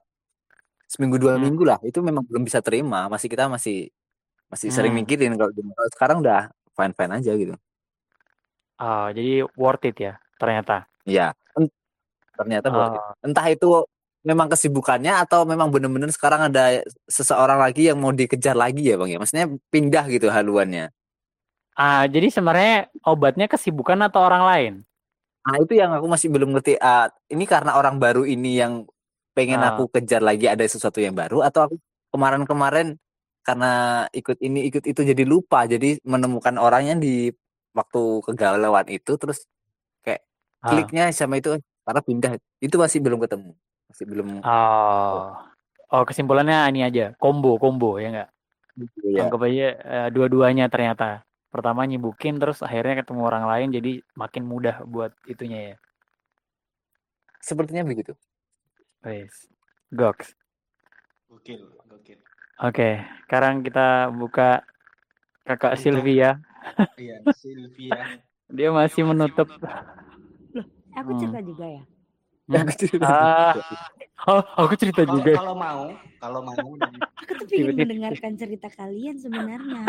seminggu 0.85 1.17
dua 1.17 1.35
Hmm. 1.37 1.49
minggu 1.49 1.63
lah 1.65 1.79
itu 1.81 1.99
memang 2.05 2.21
belum 2.29 2.45
bisa 2.45 2.61
terima. 2.61 3.09
Masih 3.09 3.27
kita 3.33 3.49
masih 3.49 3.89
masih 4.53 4.69
sering 4.73 4.93
Hmm. 4.93 5.01
mikirin 5.05 5.33
kalau 5.39 5.51
dulu. 5.55 5.71
Kalau 5.73 5.89
sekarang 5.95 6.17
udah 6.25 6.41
fine 6.77 6.93
fine 6.93 7.13
aja 7.17 7.31
gitu. 7.39 7.55
Ah, 8.77 9.09
jadi 9.11 9.45
worth 9.55 9.85
it 9.85 9.97
ya 9.99 10.13
ternyata. 10.37 10.85
Iya. 11.03 11.31
Ternyata 12.35 12.67
worth 12.67 12.95
it. 12.95 13.01
Ah, 13.01 13.13
Entah 13.23 13.47
itu 13.47 13.69
memang 14.25 14.49
kesibukannya 14.49 15.13
atau 15.21 15.45
memang 15.45 15.69
bener-bener 15.69 16.09
sekarang 16.11 16.49
ada 16.49 16.81
seseorang 17.05 17.61
lagi 17.61 17.87
yang 17.93 18.01
mau 18.01 18.11
dikejar 18.11 18.57
lagi 18.57 18.83
ya 18.83 18.97
bang 18.99 19.15
ya. 19.15 19.19
Maksudnya 19.21 19.47
pindah 19.71 20.05
gitu 20.11 20.27
haluannya. 20.29 20.91
ah, 21.75 22.07
jadi 22.07 22.31
sebenarnya 22.31 22.87
obatnya 23.03 23.51
kesibukan 23.51 23.99
atau 24.07 24.23
orang 24.23 24.43
lain? 24.47 24.73
Nah 25.43 25.55
itu 25.59 25.75
yang 25.75 25.91
aku 25.91 26.07
masih 26.07 26.31
belum 26.31 26.55
ngerti. 26.55 26.79
ah, 26.79 27.11
ini 27.27 27.43
karena 27.43 27.75
orang 27.75 27.99
baru 27.99 28.23
ini 28.23 28.59
yang 28.63 28.87
pengen 29.35 29.59
Ah. 29.59 29.75
aku 29.75 29.91
kejar 29.91 30.23
lagi 30.23 30.47
ada 30.47 30.63
sesuatu 30.63 31.03
yang 31.03 31.11
baru 31.11 31.43
atau 31.43 31.67
aku 31.67 31.75
kemarin-kemarin 32.15 32.95
karena 33.43 33.71
ikut 34.15 34.39
ini 34.39 34.71
ikut 34.71 34.87
itu 34.87 35.01
jadi 35.03 35.23
lupa 35.27 35.67
jadi 35.67 35.99
menemukan 36.07 36.55
orangnya 36.57 36.95
di 36.95 37.29
waktu 37.75 38.01
kegalauan 38.31 38.87
itu 38.87 39.19
terus 39.19 39.43
kayak 40.01 40.23
Ah, 40.63 40.71
kliknya 40.73 41.11
sama 41.11 41.37
itu 41.37 41.59
karena 41.85 42.01
pindah 42.01 42.31
itu 42.63 42.75
masih 42.79 43.03
belum 43.03 43.19
ketemu 43.21 43.51
masih 43.91 44.05
belum 44.09 44.27
Oh, 44.41 45.35
oh 45.93 46.03
kesimpulannya 46.07 46.65
ini 46.73 46.81
aja 46.87 47.05
combo 47.21 47.59
combo 47.61 48.01
ya 48.01 48.09
nggak? 48.09 48.29
ya 49.05 49.27
Anggap 49.27 49.41
aja 49.45 49.67
eh, 49.77 50.07
dua-duanya 50.09 50.65
ternyata. 50.71 51.21
Pertama 51.53 51.87
nyibukin 51.87 52.35
terus 52.41 52.59
akhirnya 52.59 52.99
ketemu 52.99 53.21
orang 53.23 53.45
lain 53.47 53.67
jadi 53.71 53.91
makin 54.17 54.43
mudah 54.43 54.83
buat 54.83 55.13
itunya 55.29 55.59
ya. 55.71 55.75
sepertinya 57.45 57.85
begitu 57.85 58.17
Wes. 59.05 59.45
Goks. 59.93 60.33
gokil, 61.29 61.61
gokil. 61.85 62.17
Oke, 62.57 63.05
sekarang 63.29 63.61
kita 63.61 64.09
buka 64.09 64.65
Kakak 65.45 65.77
Sylvia. 65.77 66.41
Iya, 66.95 67.17
Sylvia. 67.33 67.99
Dia 68.57 68.69
masih 68.69 69.03
menutup. 69.03 69.47
Aku 70.95 71.11
Hmm. 71.11 71.19
cerita 71.19 71.41
juga 71.41 71.65
ya. 71.67 71.83
Ah, 73.01 73.57
oh, 74.29 74.41
aku 74.63 74.73
cerita 74.77 75.01
juga. 75.09 75.33
kalau 75.35 75.55
mau, 75.57 75.81
kalau 76.21 76.39
mau 76.45 76.55
Aku 76.55 77.31
tuh 77.35 77.45
pengen 77.49 77.73
Tiba-tiba- 77.73 77.81
mendengarkan 77.89 78.33
cerita 78.37 78.67
kalian 78.69 79.17
sebenarnya. 79.17 79.85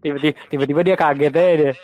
Tiba-tiba, 0.00 0.34
tiba-tiba 0.48 0.80
dia 0.82 0.96
kaget 0.96 1.32
aja 1.32 1.54
deh. 1.60 1.74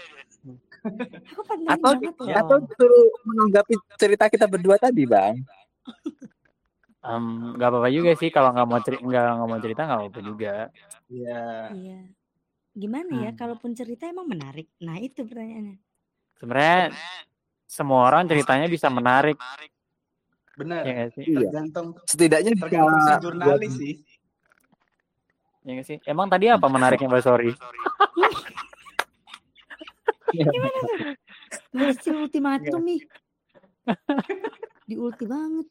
Aku 1.64 1.80
atau 1.88 1.92
banget 1.96 2.14
loh. 2.20 2.36
atau 2.36 2.56
suruh 2.76 3.06
menanggapi 3.24 3.74
cerita 3.96 4.28
kita 4.28 4.44
berdua 4.44 4.76
tadi 4.76 5.08
bang 5.08 5.36
Em, 7.04 7.24
nggak 7.56 7.68
apa-apa 7.68 7.88
juga 7.88 8.12
sih 8.16 8.32
kalau 8.32 8.52
nggak 8.52 8.64
mau 8.64 8.80
cerita 8.80 9.04
nggak 9.04 9.48
mau 9.48 9.60
cerita 9.60 9.80
nggak 9.84 9.98
apa-apa 10.00 10.20
juga. 10.20 10.54
Iya. 11.08 11.40
Iya. 11.76 12.00
Gimana 12.74 13.10
ya? 13.22 13.30
Hmm. 13.30 13.38
Kalaupun 13.38 13.70
cerita 13.72 14.10
emang 14.10 14.26
menarik. 14.26 14.66
Nah 14.82 14.98
itu 14.98 15.22
pertanyaannya. 15.22 15.78
Sebenarnya 16.34 16.90
semua 17.70 18.10
orang 18.10 18.26
ceritanya 18.26 18.66
bisa 18.66 18.90
menarik, 18.90 19.38
Benar. 20.58 20.82
ya 20.82 20.92
nggak 20.94 21.10
sih? 21.14 21.24
iya 21.26 21.46
Tergantung 21.46 21.86
setidaknya 22.06 22.52
tergantung 22.58 22.98
si 22.98 23.14
jurnalis 23.22 23.72
sih. 23.78 23.94
Ya 25.62 25.70
nggak 25.78 25.86
sih? 25.86 25.98
Emang 26.04 26.26
tadi 26.26 26.50
apa 26.50 26.66
menariknya 26.66 27.06
Mbak 27.08 27.22
Sorry? 27.22 27.50
Masih 31.70 32.12
ultimatum 32.18 32.82
nih. 32.82 33.00
Di 34.84 34.94
ulti 34.98 35.24
banget. 35.30 35.66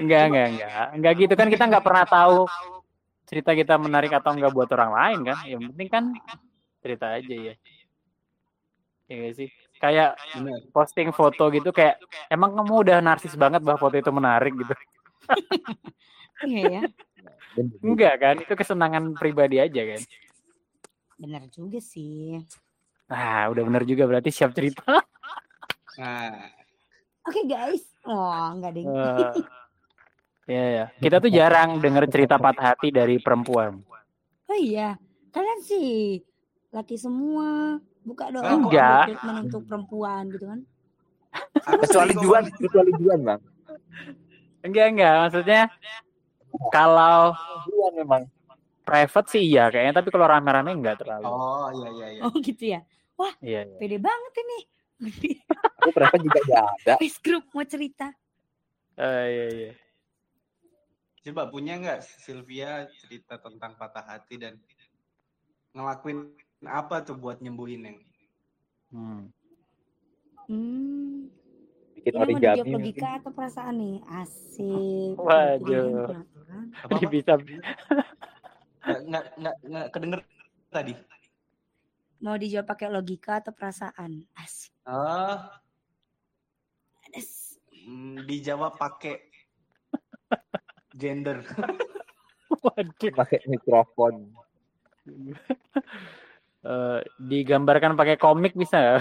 Enggak, 0.00 0.22
enggak, 0.32 0.46
enggak. 0.56 0.86
Enggak 0.96 1.12
gitu 1.20 1.34
kan 1.36 1.48
kita 1.52 1.64
nggak 1.68 1.84
pernah 1.84 2.04
tahu 2.08 2.48
cerita 3.30 3.54
kita 3.54 3.78
menarik 3.78 4.10
atau 4.10 4.34
enggak 4.34 4.50
buat 4.50 4.66
orang 4.74 4.90
lain 4.90 5.18
kan. 5.30 5.38
Yang 5.46 5.62
penting 5.70 5.88
kan 5.88 6.04
cerita 6.82 7.06
aja 7.14 7.30
ya. 7.30 7.54
Ya 9.06 9.30
sih? 9.30 9.48
Kayak 9.78 10.18
Benar. 10.34 10.60
posting 10.74 11.14
foto 11.14 11.46
gitu 11.54 11.70
kayak 11.70 12.02
emang 12.26 12.58
kamu 12.58 12.90
udah 12.90 12.98
narsis 12.98 13.38
banget 13.38 13.62
bahwa 13.62 13.78
foto 13.78 13.94
itu 13.94 14.10
menarik 14.10 14.54
gitu. 14.58 14.74
Iya 16.40 16.80
ya. 16.80 16.82
Enggak 17.84 18.14
kan? 18.16 18.34
Itu 18.40 18.56
kesenangan 18.56 19.12
pribadi 19.12 19.60
aja 19.60 19.76
kan. 19.76 20.00
Benar 21.20 21.44
juga 21.52 21.76
sih. 21.84 22.40
Nah, 23.12 23.52
udah 23.52 23.60
bener 23.60 23.84
juga 23.84 24.08
berarti 24.08 24.32
siap 24.32 24.56
cerita. 24.56 24.80
Nah, 26.00 26.48
Oke 27.28 27.44
guys. 27.44 27.84
Oh 28.08 28.56
enggak 28.56 28.72
deh. 28.72 28.88
Eh, 28.88 29.32
ya 30.46 30.64
ya. 30.70 30.84
Kita 30.96 31.18
tuh 31.18 31.30
jarang 31.32 31.80
denger 31.80 32.08
cerita 32.08 32.36
patah 32.40 32.72
hati 32.76 32.92
dari 32.94 33.18
perempuan. 33.20 33.80
Oh 34.48 34.58
iya. 34.58 34.96
Kalian 35.30 35.60
sih 35.62 36.20
laki 36.70 36.96
semua. 36.96 37.78
Buka 38.00 38.32
dong. 38.32 38.44
Enggak. 38.44 39.12
untuk 39.44 39.66
perempuan 39.68 40.30
gitu 40.32 40.46
kan. 40.48 40.60
kecuali 41.86 42.14
Juan 42.18 42.42
kecuali 42.58 42.90
Juan 42.98 43.20
bang 43.22 43.40
Enggak, 44.60 44.86
enggak. 44.92 45.14
Maksudnya 45.24 45.62
kalau 46.74 47.32
Juan 47.70 47.92
memang 47.96 48.22
private 48.84 49.28
sih 49.30 49.46
iya 49.46 49.70
kayaknya, 49.70 50.02
tapi 50.02 50.10
kalau 50.12 50.26
rame-rame 50.28 50.74
enggak 50.74 51.00
terlalu. 51.00 51.24
Oh, 51.30 51.70
iya 51.72 51.88
iya 51.94 52.06
iya. 52.18 52.22
Oh 52.26 52.34
gitu 52.42 52.64
ya. 52.76 52.80
Iya, 53.40 53.60
iya. 53.68 53.78
Pede 53.80 53.98
banget 54.00 54.32
ini. 54.40 54.58
aku 55.80 55.96
private 55.96 56.20
juga 56.20 56.40
gak 56.44 56.64
ada 56.76 56.94
Face 57.00 57.16
group 57.24 57.48
mau 57.56 57.64
cerita. 57.64 58.12
Eh, 59.00 59.24
iya, 59.32 59.46
iya. 59.48 59.72
Coba 61.20 61.52
punya 61.52 61.76
nggak 61.76 62.00
Sylvia 62.00 62.88
cerita 62.96 63.36
tentang 63.36 63.76
patah 63.76 64.04
hati 64.04 64.40
dan 64.40 64.56
ngelakuin 65.76 66.32
apa 66.64 67.04
tuh 67.04 67.16
buat 67.16 67.40
nyembuhin 67.44 67.84
yang 67.86 67.98
Hmm. 68.90 69.30
Hmm. 70.50 71.30
bikin 71.94 72.10
Ini 72.10 72.26
dijawab 72.26 72.58
origami 72.58 72.70
logika 72.74 73.08
atau 73.22 73.30
perasaan 73.30 73.74
nih? 73.78 73.96
Asik. 74.18 75.14
Waduh. 75.14 76.10
Apa 76.82 76.90
Ini 76.98 77.06
bisa 77.06 77.32
nggak 78.82 79.24
nggak 79.38 79.56
nggak 79.62 79.86
kedenger 79.94 80.20
tadi. 80.74 80.94
Mau 82.18 82.34
dijawab 82.34 82.66
pakai 82.66 82.90
logika 82.90 83.38
atau 83.38 83.54
perasaan? 83.54 84.26
Asik. 84.34 84.74
Oh, 84.90 85.38
mm, 87.86 88.26
dijawab 88.26 88.74
pakai 88.74 89.22
gender. 91.00 91.40
waduh. 92.62 93.12
pakai 93.16 93.40
mikrofon 93.48 94.28
Eh, 96.60 97.00
digambarkan 97.16 97.96
pakai 97.96 98.20
komik 98.20 98.52
bisa 98.52 98.76
nggak? 98.76 99.00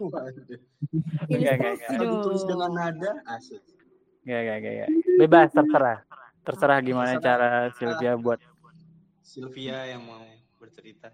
Waduh. 0.00 0.56
Enggak, 1.28 1.52
enggak, 1.60 1.72
Ilustrasi 1.76 1.92
Kalau 1.92 2.08
ditulis 2.16 2.42
dengan 2.48 2.70
nada 2.72 3.12
asik. 3.28 3.60
Enggak, 4.24 4.40
enggak, 4.40 4.56
enggak, 4.56 4.72
enggak. 4.72 4.90
Bebas, 5.20 5.48
terserah. 5.52 5.98
Terserah 6.40 6.78
gimana 6.80 7.12
Terserah. 7.12 7.20
cara 7.20 7.48
Sylvia 7.76 8.12
buat 8.16 8.40
Sylvia 9.20 9.84
yang 9.84 10.00
mau 10.00 10.24
bercerita. 10.56 11.12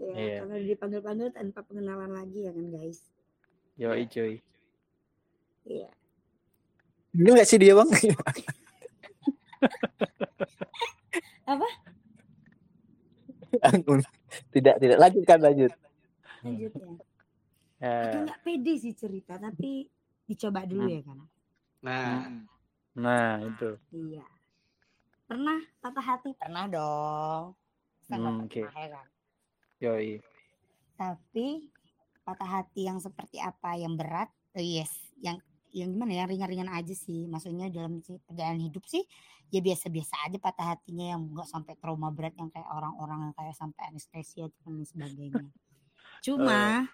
Ya, 0.00 0.12
Iya. 0.16 0.36
karena 0.40 0.56
dipanggil-panggil 0.64 1.28
tanpa 1.28 1.60
pengenalan 1.60 2.16
lagi 2.16 2.48
ya 2.48 2.52
kan 2.56 2.66
guys. 2.72 3.04
yoi 3.76 4.08
cuy. 4.08 4.40
Iya. 5.68 5.92
ini 7.12 7.28
nggak 7.28 7.44
sih 7.44 7.60
dia 7.60 7.76
bang 7.76 7.90
Apa? 11.50 11.68
tidak 14.54 14.78
tidak 14.78 14.98
lanjutkan 14.98 15.38
lanjut 15.42 15.72
Lanjut 16.46 16.72
ya. 16.72 16.88
Eh, 17.80 18.04
Aku 18.12 18.18
nggak 18.28 18.40
pede 18.44 18.72
sih 18.76 18.92
cerita 18.92 19.40
tapi 19.40 19.88
dicoba 20.24 20.68
dulu 20.68 20.84
Hmm. 20.86 20.94
ya 20.94 21.00
kan. 21.02 21.18
Nah, 21.80 22.28
nah, 22.92 23.30
itu. 23.40 23.70
Iya. 23.90 24.24
Pernah 25.24 25.58
patah 25.80 26.04
hati? 26.04 26.30
Pernah 26.36 26.64
dong. 26.68 27.44
Hmm, 28.12 28.44
oke. 28.44 28.60
pernah, 28.68 28.80
ya 28.84 28.88
kan? 28.92 29.06
Yoi. 29.80 30.20
Tapi 30.94 31.72
patah 32.20 32.50
hati 32.60 32.84
yang 32.84 33.00
seperti 33.00 33.40
apa 33.40 33.80
yang 33.80 33.96
berat 33.96 34.28
oh 34.52 34.60
yes 34.62 34.92
yang 35.18 35.40
yang 35.72 35.94
gimana 35.94 36.12
ya 36.12 36.24
ringan-ringan 36.26 36.70
aja 36.70 36.94
sih. 36.94 37.26
Maksudnya 37.30 37.70
dalam 37.70 38.02
perjalanan 38.02 38.62
hidup 38.66 38.84
sih 38.86 39.04
ya 39.50 39.58
biasa-biasa 39.58 40.30
aja 40.30 40.38
patah 40.38 40.78
hatinya 40.78 41.18
yang 41.18 41.26
enggak 41.26 41.50
sampai 41.50 41.74
trauma 41.74 42.14
berat 42.14 42.34
yang 42.38 42.50
kayak 42.54 42.70
orang-orang 42.70 43.30
yang 43.30 43.34
kayak 43.34 43.54
sampai 43.58 43.82
anestesia 43.90 44.46
dan 44.62 44.86
sebagainya. 44.86 45.50
Cuma 46.22 46.86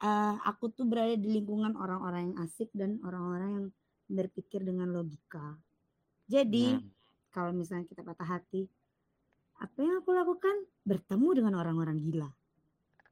eh, 0.00 0.34
aku 0.46 0.70
tuh 0.70 0.86
berada 0.86 1.18
di 1.18 1.28
lingkungan 1.28 1.74
orang-orang 1.74 2.30
yang 2.32 2.36
asik 2.46 2.70
dan 2.72 3.02
orang-orang 3.02 3.50
yang 3.50 3.66
berpikir 4.10 4.62
dengan 4.62 4.90
logika. 4.90 5.58
Jadi 6.30 6.78
Hmm. 6.78 6.86
kalau 7.34 7.50
misalnya 7.50 7.86
kita 7.90 8.06
patah 8.06 8.26
hati 8.38 8.70
apa 9.60 9.76
yang 9.84 10.00
aku 10.00 10.10
lakukan? 10.16 10.56
Bertemu 10.86 11.28
dengan 11.36 11.54
orang-orang 11.60 12.00
gila 12.00 12.30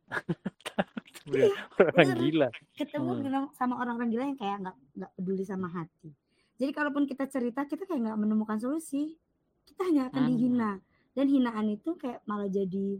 Iya, 1.30 1.52
Orang 1.78 1.94
bener. 1.94 2.18
gila. 2.20 2.49
ketemu 2.73 3.11
Hmm. 3.11 3.23
dengan 3.23 3.42
sama 3.52 3.75
orang-orang 3.76 4.08
gila 4.08 4.25
yang 4.25 4.37
kayak 4.37 4.56
nggak 4.61 4.76
nggak 4.94 5.11
peduli 5.14 5.44
sama 5.44 5.68
hati. 5.68 6.11
Jadi 6.56 6.70
kalaupun 6.73 7.04
kita 7.04 7.25
cerita 7.25 7.64
kita 7.64 7.85
kayak 7.85 8.00
nggak 8.02 8.18
menemukan 8.18 8.58
solusi, 8.58 9.14
kita 9.64 9.85
hanya 9.85 10.08
akan 10.08 10.23
Hmm. 10.23 10.30
dihina 10.30 10.70
dan 11.12 11.26
hinaan 11.26 11.66
itu 11.68 11.90
kayak 11.94 12.25
malah 12.25 12.47
jadi 12.47 12.99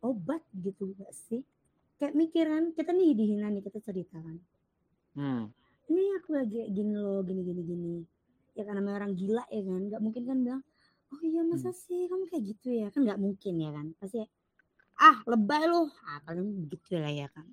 obat 0.00 0.40
gitu 0.54 0.92
gak 0.94 1.12
sih? 1.12 1.44
Kayak 1.96 2.14
mikiran 2.14 2.72
kita 2.72 2.90
nih 2.90 3.12
dihina 3.12 3.48
nih 3.48 3.60
kita 3.60 3.78
ceritakan. 3.78 4.40
Hmm. 5.12 5.52
Ini 5.86 6.02
aku 6.16 6.32
lagi 6.32 6.64
gini 6.68 6.94
loh 6.94 7.20
gini 7.20 7.42
gini 7.42 7.62
gini. 7.62 7.94
Ya 8.52 8.62
karena 8.62 8.78
namanya 8.78 9.04
orang 9.04 9.12
gila 9.14 9.44
ya 9.46 9.60
kan, 9.60 9.80
nggak 9.86 10.00
mungkin 10.00 10.22
kan 10.24 10.38
bilang 10.40 10.62
oh 11.10 11.20
iya 11.20 11.42
masa 11.42 11.70
sih 11.70 12.06
kamu 12.06 12.24
kayak 12.24 12.44
gitu 12.46 12.68
ya 12.70 12.86
kan 12.88 13.02
nggak 13.02 13.18
mungkin 13.18 13.54
ya 13.58 13.70
kan 13.72 13.86
pasti 13.98 14.22
ah 15.00 15.16
lebay 15.26 15.64
loh 15.66 15.88
ah 16.06 16.20
paling 16.26 16.68
begitu 16.68 17.00
lah 17.00 17.10
ya 17.12 17.28
kan 17.32 17.48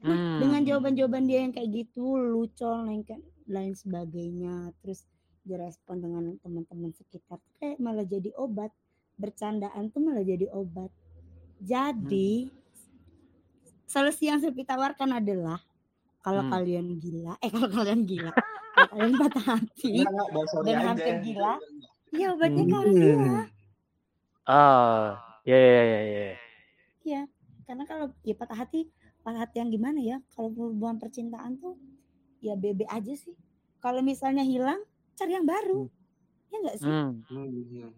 Nah, 0.00 0.16
Hmm. 0.16 0.40
dengan 0.40 0.64
jawaban-jawaban 0.64 1.28
dia 1.28 1.44
yang 1.44 1.52
kayak 1.52 1.68
gitu, 1.76 2.16
lucol, 2.16 2.88
lengket, 2.88 3.20
lain 3.44 3.76
sebagainya, 3.76 4.72
terus 4.80 5.04
direspon 5.44 6.00
dengan 6.00 6.40
teman-teman 6.40 6.88
sekitar, 6.96 7.36
kayak 7.60 7.76
malah 7.76 8.08
jadi 8.08 8.32
obat. 8.40 8.72
Bercandaan 9.20 9.92
tuh 9.92 10.00
malah 10.00 10.24
jadi 10.24 10.48
obat. 10.56 10.88
Jadi, 11.60 12.48
solusi 13.84 14.32
yang 14.32 14.40
saya 14.40 14.56
tawarkan 14.56 15.20
adalah 15.20 15.60
kalau 16.24 16.48
Hmm. 16.48 16.52
kalian 16.64 16.96
gila, 16.96 17.36
eh 17.44 17.52
kalau 17.52 17.68
kalian 17.68 18.08
gila, 18.08 18.32
kalau 18.72 18.86
kalian 18.88 19.12
patah 19.20 19.44
hati, 19.60 19.92
Enggak, 20.00 20.28
dan 20.64 20.76
hampir 20.80 21.14
gila, 21.20 21.54
ya 22.16 22.26
obatnya 22.32 22.64
Hmm. 22.64 22.72
gila. 22.96 23.44
Ah, 24.48 25.20
ya 25.44 25.56
ya 25.60 25.82
ya 25.84 26.00
ya. 26.08 26.28
Iya, 27.04 27.24
karena 27.64 27.84
kalau 27.88 28.12
ya 28.26 28.34
patah 28.36 28.58
hati, 28.60 28.88
patah 29.24 29.40
hati 29.48 29.56
yang 29.60 29.70
gimana 29.72 30.00
ya? 30.00 30.16
Kalau 30.36 30.52
hubungan 30.52 31.00
percintaan 31.00 31.56
tuh 31.56 31.76
ya 32.44 32.56
bebe 32.56 32.84
aja 32.88 33.14
sih. 33.16 33.32
Kalau 33.80 34.04
misalnya 34.04 34.44
hilang, 34.44 34.80
cari 35.16 35.32
yang 35.36 35.48
baru. 35.48 35.88
Ya 36.52 36.56
enggak 36.60 36.76
sih? 36.76 36.90
Hmm, 36.92 37.24
Hmm. 37.30 37.92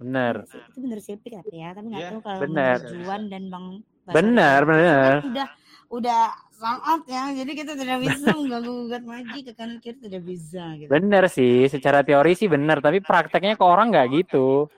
benar. 0.00 0.34
Iya 0.44 0.48
sih, 0.48 0.60
Itu 0.72 0.78
bener 0.80 0.98
sih 1.04 1.14
Pik, 1.20 1.34
ya, 1.52 1.68
tapi 1.76 1.86
nggak 1.92 2.00
Iya, 2.00 2.10
tahu 2.16 2.20
kalau 2.24 2.40
benar. 2.48 2.78
menurut 2.80 2.92
Juan 3.04 3.22
dan 3.28 3.44
Bang. 3.52 3.66
Benar, 4.04 4.60
benar. 4.68 5.12
Udah 5.24 5.48
udah 5.92 6.20
sound 6.54 6.80
out 6.84 7.02
ya. 7.08 7.22
Jadi 7.32 7.52
kita 7.56 7.72
tidak 7.76 7.98
bisa 8.04 8.28
mengganggu-gugat 8.38 9.04
lagi 9.04 9.38
ke 9.44 9.52
kanan 9.52 9.78
kiri 9.80 9.98
tidak 10.00 10.22
bisa 10.24 10.64
gitu. 10.80 10.88
Benar 10.92 11.24
sih, 11.32 11.68
secara 11.68 12.00
teori 12.04 12.32
sih 12.36 12.48
benar, 12.48 12.80
tapi 12.84 13.00
prakteknya 13.00 13.56
ke 13.56 13.64
orang 13.64 13.92
nggak 13.92 14.06
gitu. 14.24 14.68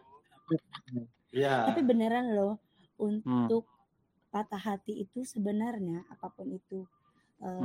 Iya. 1.35 1.69
Tapi 1.69 1.81
beneran 1.85 2.33
loh 2.33 2.57
Hmm. 2.97 3.21
untuk 3.47 3.69
patah 4.29 4.59
hati 4.59 5.01
itu 5.01 5.23
sebenarnya 5.23 6.05
apa 6.09 6.29
pun 6.29 6.49
itu 6.51 6.85
eh 7.39 7.61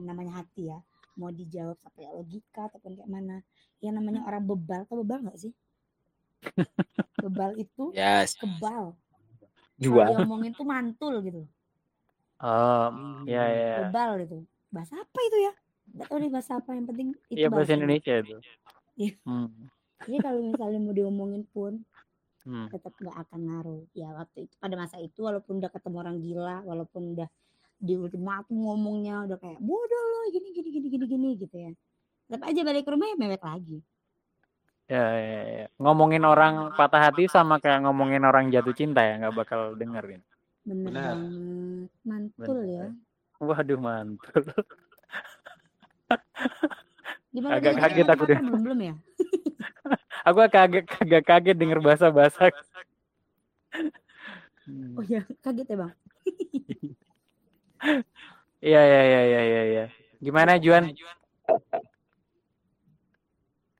namanya 0.00 0.38
hati 0.38 0.68
ya 0.68 0.78
mau 1.14 1.28
dijawab 1.28 1.80
pakai 1.80 2.06
logika 2.06 2.68
ataupun 2.68 2.92
kayak 2.94 3.08
mana 3.08 3.40
yang 3.80 3.96
namanya 3.96 4.20
orang 4.22 4.44
bebal 4.44 4.84
tau 4.84 5.00
bebal 5.00 5.20
nggak 5.22 5.38
sih 5.38 5.52
bebal 7.22 7.56
itu 7.56 7.92
Yes. 7.92 8.36
kebal 8.36 8.92
kalau 8.92 8.96
Jual. 9.76 10.08
diomongin 10.14 10.52
tuh 10.52 10.64
mantul 10.64 11.20
gitu 11.20 11.44
Oh, 12.36 12.92
Hmm. 12.92 13.24
ya 13.24 13.48
ya. 13.48 13.76
bebal 13.82 14.20
itu 14.22 14.38
bahasa 14.68 14.92
apa 14.94 15.18
itu 15.22 15.38
ya 15.42 15.52
nggak 15.88 16.06
tahu 16.06 16.18
nih 16.18 16.30
bahasa 16.30 16.52
apa 16.54 16.70
yang 16.70 16.84
penting 16.84 17.06
itu 17.26 17.32
Iya 17.34 17.48
bahasa 17.48 17.72
Indonesia 17.72 18.12
itu. 18.14 18.36
Iya. 18.94 19.12
Hmm. 19.24 19.72
jadi 19.98 20.18
kalau 20.20 20.40
misalnya 20.46 20.78
mau 20.78 20.92
diomongin 20.92 21.44
pun 21.46 21.80
Hmm. 22.46 22.70
tetap 22.70 22.94
nggak 22.94 23.16
akan 23.26 23.40
ngaruh 23.42 23.82
ya 23.90 24.06
waktu 24.14 24.46
itu 24.46 24.54
pada 24.56 24.78
masa 24.78 25.02
itu 25.02 25.18
walaupun 25.18 25.58
udah 25.58 25.66
ketemu 25.66 25.96
orang 25.98 26.16
gila 26.22 26.56
walaupun 26.62 27.18
udah 27.18 27.26
di 27.76 27.92
ultimatum 27.92 28.56
ngomongnya 28.62 29.26
udah 29.26 29.34
kayak 29.36 29.58
bodoh 29.58 29.82
loh 30.06 30.24
gini 30.30 30.54
gini 30.54 30.68
gini 30.70 30.86
gini 30.88 31.04
gini 31.04 31.28
gitu 31.36 31.56
ya 31.58 31.72
tetap 32.24 32.46
aja 32.46 32.60
balik 32.62 32.86
ke 32.86 32.90
rumah 32.90 33.06
ya 33.10 33.16
mewek 33.18 33.42
lagi 33.42 33.82
Ya, 34.86 35.02
ya, 35.18 35.42
ya. 35.42 35.66
Ngomongin 35.82 36.22
orang 36.22 36.70
patah 36.78 37.10
hati 37.10 37.26
sama 37.26 37.58
kayak 37.58 37.82
ngomongin 37.82 38.22
orang 38.22 38.54
jatuh 38.54 38.70
cinta 38.70 39.02
ya, 39.02 39.18
nggak 39.18 39.34
bakal 39.34 39.74
dengerin. 39.74 40.22
bener 40.62 40.86
Benar. 40.86 41.10
banget 41.10 41.90
mantul 42.06 42.58
Benar. 42.62 42.70
ya 42.70 42.86
Waduh 43.42 43.78
mantul. 43.82 44.44
gimana 47.34 47.58
Agak 47.58 47.74
kaget 47.76 48.06
aku 48.08 48.24
deh. 48.24 48.38
belum 48.38 48.60
belum 48.62 48.78
ya 48.80 48.94
Aku 50.28 50.40
kaget 50.50 50.84
kagak 50.86 51.24
kaget 51.24 51.56
denger 51.56 51.80
bahasa 51.80 52.10
bahasa. 52.12 52.50
oh 54.98 55.04
ya 55.06 55.22
kaget 55.44 55.66
ya 55.70 55.76
bang 55.78 55.92
Iya 58.66 58.80
iya 58.82 59.02
iya 59.04 59.20
iya 59.22 59.42
iya. 59.46 59.62
iya. 59.68 59.84
Gimana 60.18 60.56
Juan? 60.58 60.90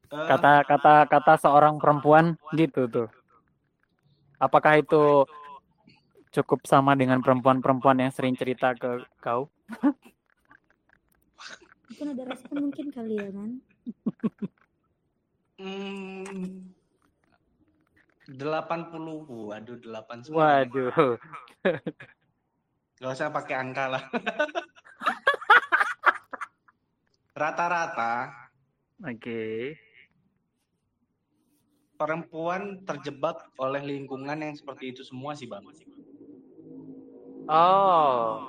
Kata 0.07 0.63
kata 0.63 0.95
kata 1.11 1.35
seorang 1.41 1.81
perempuan 1.81 2.37
gitu 2.55 2.87
tuh. 2.87 3.09
Apakah 4.37 4.79
itu 4.79 5.25
cukup 6.31 6.69
sama 6.69 6.93
dengan 6.93 7.25
perempuan-perempuan 7.25 8.05
yang 8.05 8.13
sering 8.13 8.37
cerita 8.37 8.77
ke 8.77 9.01
kau? 9.25 9.49
mungkin 11.97 12.13
ada 12.13 12.23
respon 12.29 12.57
mungkin 12.69 12.87
kali 12.93 13.15
ya 13.17 13.31
kan 13.33 13.51
hmm, 15.61 16.73
80 18.27 19.47
waduh 19.47 19.79
8 19.79 20.35
Waduh. 20.35 21.15
Gak 22.99 23.13
usah 23.13 23.31
pakai 23.31 23.55
angka 23.55 23.87
lah. 23.93 24.03
Rata-rata 27.37 28.33
Oke. 29.05 29.77
perempuan 31.97 32.85
terjebak 32.85 33.41
oleh 33.57 33.81
lingkungan 33.81 34.37
yang 34.37 34.57
seperti 34.57 34.93
itu 34.93 35.03
semua 35.05 35.33
sih 35.33 35.49
bang. 35.49 35.65
Oh. 37.49 38.41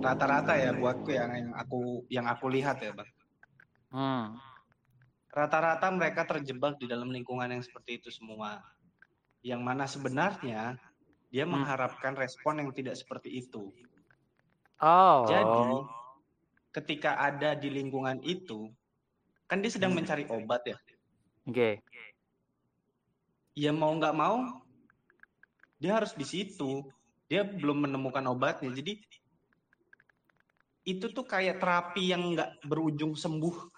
Rata-rata 0.00 0.56
ya 0.56 0.72
buatku 0.72 1.12
yang, 1.12 1.32
yang 1.32 1.52
aku 1.56 2.04
yang 2.08 2.26
aku 2.28 2.48
lihat 2.48 2.80
ya 2.80 2.92
bang. 2.92 3.08
Hmm. 3.92 4.36
Rata-rata 5.32 5.88
mereka 5.88 6.28
terjebak 6.28 6.76
di 6.76 6.84
dalam 6.84 7.08
lingkungan 7.08 7.48
yang 7.48 7.64
seperti 7.64 7.96
itu 7.96 8.12
semua. 8.12 8.60
Yang 9.40 9.60
mana 9.64 9.84
sebenarnya 9.88 10.76
dia 11.32 11.44
Hmm. 11.48 11.56
mengharapkan 11.56 12.12
respon 12.12 12.60
yang 12.60 12.70
tidak 12.76 13.00
seperti 13.00 13.40
itu. 13.40 13.72
Oh. 14.76 15.24
Jadi 15.24 15.68
ketika 16.76 17.16
ada 17.16 17.56
di 17.56 17.72
lingkungan 17.72 18.20
itu, 18.20 18.68
kan 19.48 19.64
dia 19.64 19.72
sedang 19.72 19.96
Hmm. 19.96 20.04
mencari 20.04 20.28
obat 20.28 20.68
ya. 20.68 20.76
Oke. 21.48 21.80
Ya 23.56 23.72
mau 23.72 23.96
nggak 23.96 24.16
mau, 24.16 24.60
dia 25.80 25.96
harus 25.96 26.12
di 26.12 26.28
situ. 26.28 26.84
Dia 27.32 27.40
belum 27.48 27.88
menemukan 27.88 28.24
obatnya. 28.28 28.68
Jadi 28.68 29.00
itu 30.84 31.06
tuh 31.08 31.24
kayak 31.24 31.56
terapi 31.56 32.12
yang 32.12 32.36
nggak 32.36 32.68
berujung 32.68 33.16
sembuh. 33.16 33.72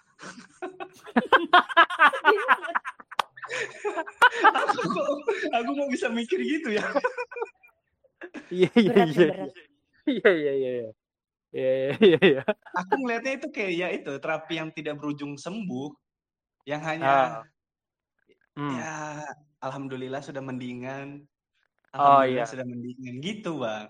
Aku 4.55 4.81
kok 4.89 5.07
aku 5.53 5.69
kok 5.75 5.89
bisa 5.91 6.07
mikir 6.11 6.39
gitu 6.41 6.75
ya. 6.75 6.85
Iya 8.49 8.71
iya 8.75 8.93
iya. 9.05 9.33
Iya 10.05 10.29
iya 10.31 10.53
iya. 10.53 10.71
iya. 10.71 10.91
Iya 11.55 11.71
iya 11.71 11.95
iya 12.03 12.19
iya. 12.19 12.43
Aku 12.83 12.99
ngelihatnya 12.99 13.33
itu 13.39 13.47
kayak 13.47 13.71
ya 13.73 13.87
itu 13.95 14.11
terapi 14.19 14.53
yang 14.59 14.69
tidak 14.75 14.99
berujung 14.99 15.39
sembuh, 15.39 15.89
yang 16.67 16.83
hanya 16.83 17.07
Ah. 17.07 17.43
Hmm. 18.55 18.71
ya 18.71 19.19
alhamdulillah 19.59 20.23
sudah 20.23 20.39
mendingan. 20.39 21.27
Oh, 21.95 22.19
Alhamdulillah 22.23 22.43
iya. 22.43 22.51
sudah 22.51 22.65
mendingan 22.67 23.15
gitu, 23.23 23.51
Bang. 23.63 23.87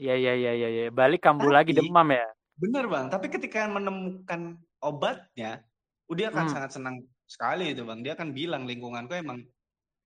Iya 0.00 0.14
iya 0.16 0.32
iya 0.32 0.52
iya 0.56 0.68
iya. 0.68 0.84
Balik 0.88 1.20
kambuh 1.24 1.52
lagi 1.52 1.76
demam 1.76 2.08
ya. 2.08 2.24
Bener, 2.56 2.84
Bang. 2.88 3.12
Tapi 3.12 3.28
ketika 3.28 3.68
menemukan 3.68 4.56
obatnya, 4.84 5.64
dia 6.12 6.26
akan 6.28 6.44
Hmm. 6.46 6.52
sangat 6.52 6.70
senang 6.76 6.96
sekali 7.24 7.72
itu, 7.72 7.82
Bang. 7.88 8.04
Dia 8.04 8.12
akan 8.14 8.36
bilang 8.36 8.68
lingkunganku 8.68 9.16
emang 9.16 9.40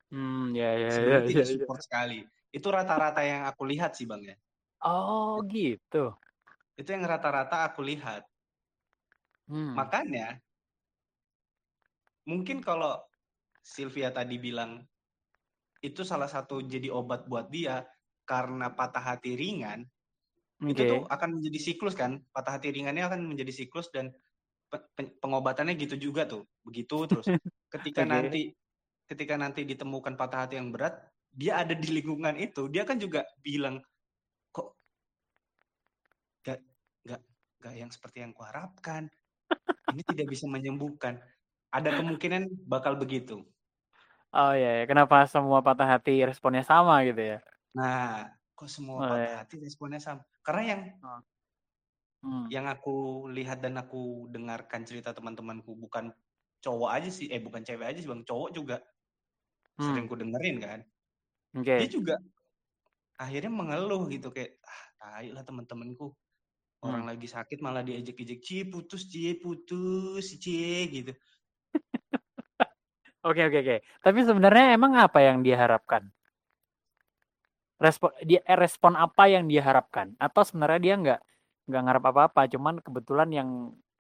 Hmm, 0.08 0.56
ya 0.56 0.72
ya 0.72 0.88
ya 0.88 1.20
ya. 1.28 1.44
ya. 1.44 1.44
support 1.44 1.84
sekali. 1.84 2.24
Itu 2.48 2.72
rata-rata 2.72 3.20
yang 3.20 3.44
aku 3.44 3.68
lihat 3.68 3.92
sih 3.92 4.08
bang 4.08 4.24
ya. 4.24 4.36
Oh 4.80 5.44
gitu. 5.44 6.16
Itu 6.80 6.88
yang 6.88 7.04
rata-rata 7.04 7.68
aku 7.68 7.84
lihat. 7.84 8.24
Hmm. 9.48 9.76
Makanya 9.76 10.40
mungkin 12.24 12.64
kalau 12.64 13.04
Sylvia 13.60 14.08
tadi 14.08 14.40
bilang 14.40 14.84
itu 15.84 16.02
salah 16.08 16.28
satu 16.28 16.64
jadi 16.64 16.88
obat 16.88 17.28
buat 17.28 17.52
dia 17.52 17.84
karena 18.24 18.72
patah 18.72 19.00
hati 19.14 19.36
ringan, 19.36 19.88
itu 20.64 20.82
Oke. 20.84 20.88
tuh 20.88 21.00
akan 21.08 21.36
menjadi 21.36 21.58
siklus 21.60 21.94
kan. 21.96 22.24
Patah 22.32 22.56
hati 22.60 22.72
ringannya 22.72 23.04
akan 23.08 23.28
menjadi 23.28 23.52
siklus 23.64 23.88
dan 23.92 24.12
pengobatannya 25.20 25.74
gitu 25.76 25.96
juga 25.96 26.28
tuh. 26.28 26.44
Begitu 26.64 26.96
terus. 27.08 27.26
Ketika 27.72 28.04
Oke. 28.04 28.10
nanti 28.10 28.42
ketika 29.08 29.34
nanti 29.40 29.64
ditemukan 29.64 30.20
patah 30.20 30.44
hati 30.44 30.60
yang 30.60 30.68
berat, 30.68 31.00
dia 31.32 31.64
ada 31.64 31.72
di 31.72 31.88
lingkungan 31.88 32.36
itu, 32.36 32.68
dia 32.68 32.84
kan 32.84 33.00
juga 33.00 33.24
bilang 33.40 33.80
kok 34.52 34.76
gak 36.44 36.60
gak 37.08 37.20
gak 37.64 37.74
yang 37.74 37.88
seperti 37.88 38.20
yang 38.20 38.36
kuharapkan. 38.36 39.08
Ini 39.88 40.04
tidak 40.04 40.28
bisa 40.28 40.44
menyembuhkan. 40.44 41.16
Ada 41.72 41.96
kemungkinan 41.96 42.68
bakal 42.68 43.00
begitu. 43.00 43.44
Oh 44.36 44.52
iya, 44.52 44.84
ya. 44.84 44.84
kenapa 44.84 45.24
semua 45.24 45.64
patah 45.64 45.88
hati 45.88 46.20
responnya 46.20 46.60
sama 46.60 47.00
gitu 47.08 47.36
ya? 47.36 47.38
Nah, 47.72 48.28
kok 48.52 48.68
semua 48.68 49.00
Oh, 49.00 49.08
patah 49.08 49.24
iya. 49.24 49.40
hati 49.40 49.56
responnya 49.56 50.00
sama? 50.04 50.20
Karena 50.44 50.62
yang 50.76 50.80
Hmm. 52.22 52.50
yang 52.50 52.66
aku 52.66 53.28
lihat 53.36 53.60
dan 53.64 53.76
aku 53.82 54.26
dengarkan 54.34 54.82
cerita 54.88 55.12
teman-temanku 55.16 55.76
bukan 55.78 56.10
cowok 56.64 56.90
aja 56.96 57.08
sih, 57.12 57.26
eh 57.30 57.40
bukan 57.42 57.62
cewek 57.66 57.86
aja 57.90 57.98
sih 58.02 58.08
bang, 58.10 58.22
cowok 58.26 58.50
juga 58.56 58.76
Hmm. 59.78 59.84
sering 59.86 60.06
ku 60.10 60.14
dengerin 60.18 60.56
kan. 60.64 60.80
Oke. 61.54 61.78
Dia 61.78 61.88
juga 61.90 62.14
akhirnya 63.18 63.50
mengeluh 63.52 64.06
gitu 64.14 64.28
kayak, 64.34 64.58
ah 64.62 64.84
tai 65.00 65.28
lah 65.34 65.42
teman-temanku. 65.46 66.14
Orang 66.84 67.04
Hmm. 67.04 67.10
lagi 67.10 67.26
sakit 67.26 67.58
malah 67.64 67.82
diejek-ejek, 67.86 68.40
cie 68.46 68.62
putus, 68.70 69.02
cie 69.12 69.34
putus, 69.42 70.26
cie 70.42 70.86
gitu. 70.94 71.12
Oke 73.28 73.42
oke 73.48 73.58
oke. 73.62 73.76
Tapi 74.04 74.18
sebenarnya 74.28 74.64
emang 74.78 74.92
apa 74.98 75.18
yang 75.22 75.42
dia 75.46 75.56
harapkan? 75.58 76.10
Respon 77.78 78.10
dia 78.26 78.40
eh, 78.42 78.58
respon 78.58 78.98
apa 78.98 79.30
yang 79.30 79.46
dia 79.50 79.62
harapkan? 79.62 80.14
Atau 80.18 80.42
sebenarnya 80.42 80.80
dia 80.82 80.94
nggak 81.02 81.20
nggak 81.68 81.82
ngarap 81.84 82.04
apa-apa, 82.10 82.40
cuman 82.52 82.80
kebetulan 82.80 83.28
yang 83.30 83.48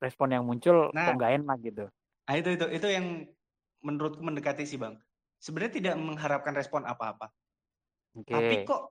respon 0.00 0.28
yang 0.34 0.44
muncul 0.48 0.90
Nah. 0.94 1.04
kok 1.04 1.14
nggak 1.18 1.32
enak 1.42 1.58
gitu. 1.62 1.84
Nah 2.28 2.34
itu 2.40 2.48
itu 2.56 2.66
itu 2.72 2.86
yang 2.88 3.06
menurutku 3.84 4.22
mendekati 4.24 4.64
sih 4.64 4.80
bang. 4.80 4.96
Sebenarnya 5.38 5.72
tidak 5.78 5.94
mengharapkan 6.02 6.54
respon 6.56 6.82
apa-apa, 6.82 7.30
Oke. 8.16 8.32
tapi 8.34 8.54
kok 8.66 8.90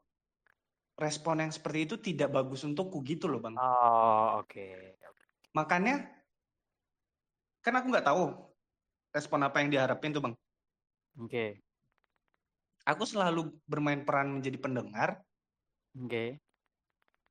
respon 0.98 1.44
yang 1.44 1.52
seperti 1.54 1.80
itu 1.86 1.96
tidak 2.02 2.30
bagus 2.34 2.66
untukku 2.66 3.04
gitu 3.06 3.28
loh 3.30 3.42
bang. 3.44 3.56
Oh 3.58 4.40
oke. 4.42 4.98
Makanya 5.58 5.96
kan 7.66 7.74
aku 7.78 7.88
nggak 7.92 8.08
tahu 8.08 8.24
respon 9.14 9.42
apa 9.46 9.62
yang 9.62 9.70
diharapin 9.74 10.12
tuh 10.16 10.22
bang. 10.26 10.34
Oke. 11.18 11.62
Aku 12.88 13.04
selalu 13.04 13.60
bermain 13.68 14.08
peran 14.08 14.40
menjadi 14.40 14.58
pendengar, 14.64 15.10
Oke. 15.98 16.40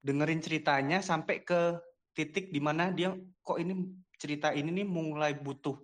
Dengerin 0.07 0.39
ceritanya 0.39 0.99
sampai 1.03 1.43
ke 1.43 1.83
titik 2.15 2.55
di 2.55 2.61
mana 2.63 2.95
dia 2.95 3.11
kok 3.43 3.59
ini 3.59 3.75
cerita 4.17 4.55
ini 4.55 4.71
nih 4.71 4.87
mulai 4.87 5.35
butuh 5.37 5.77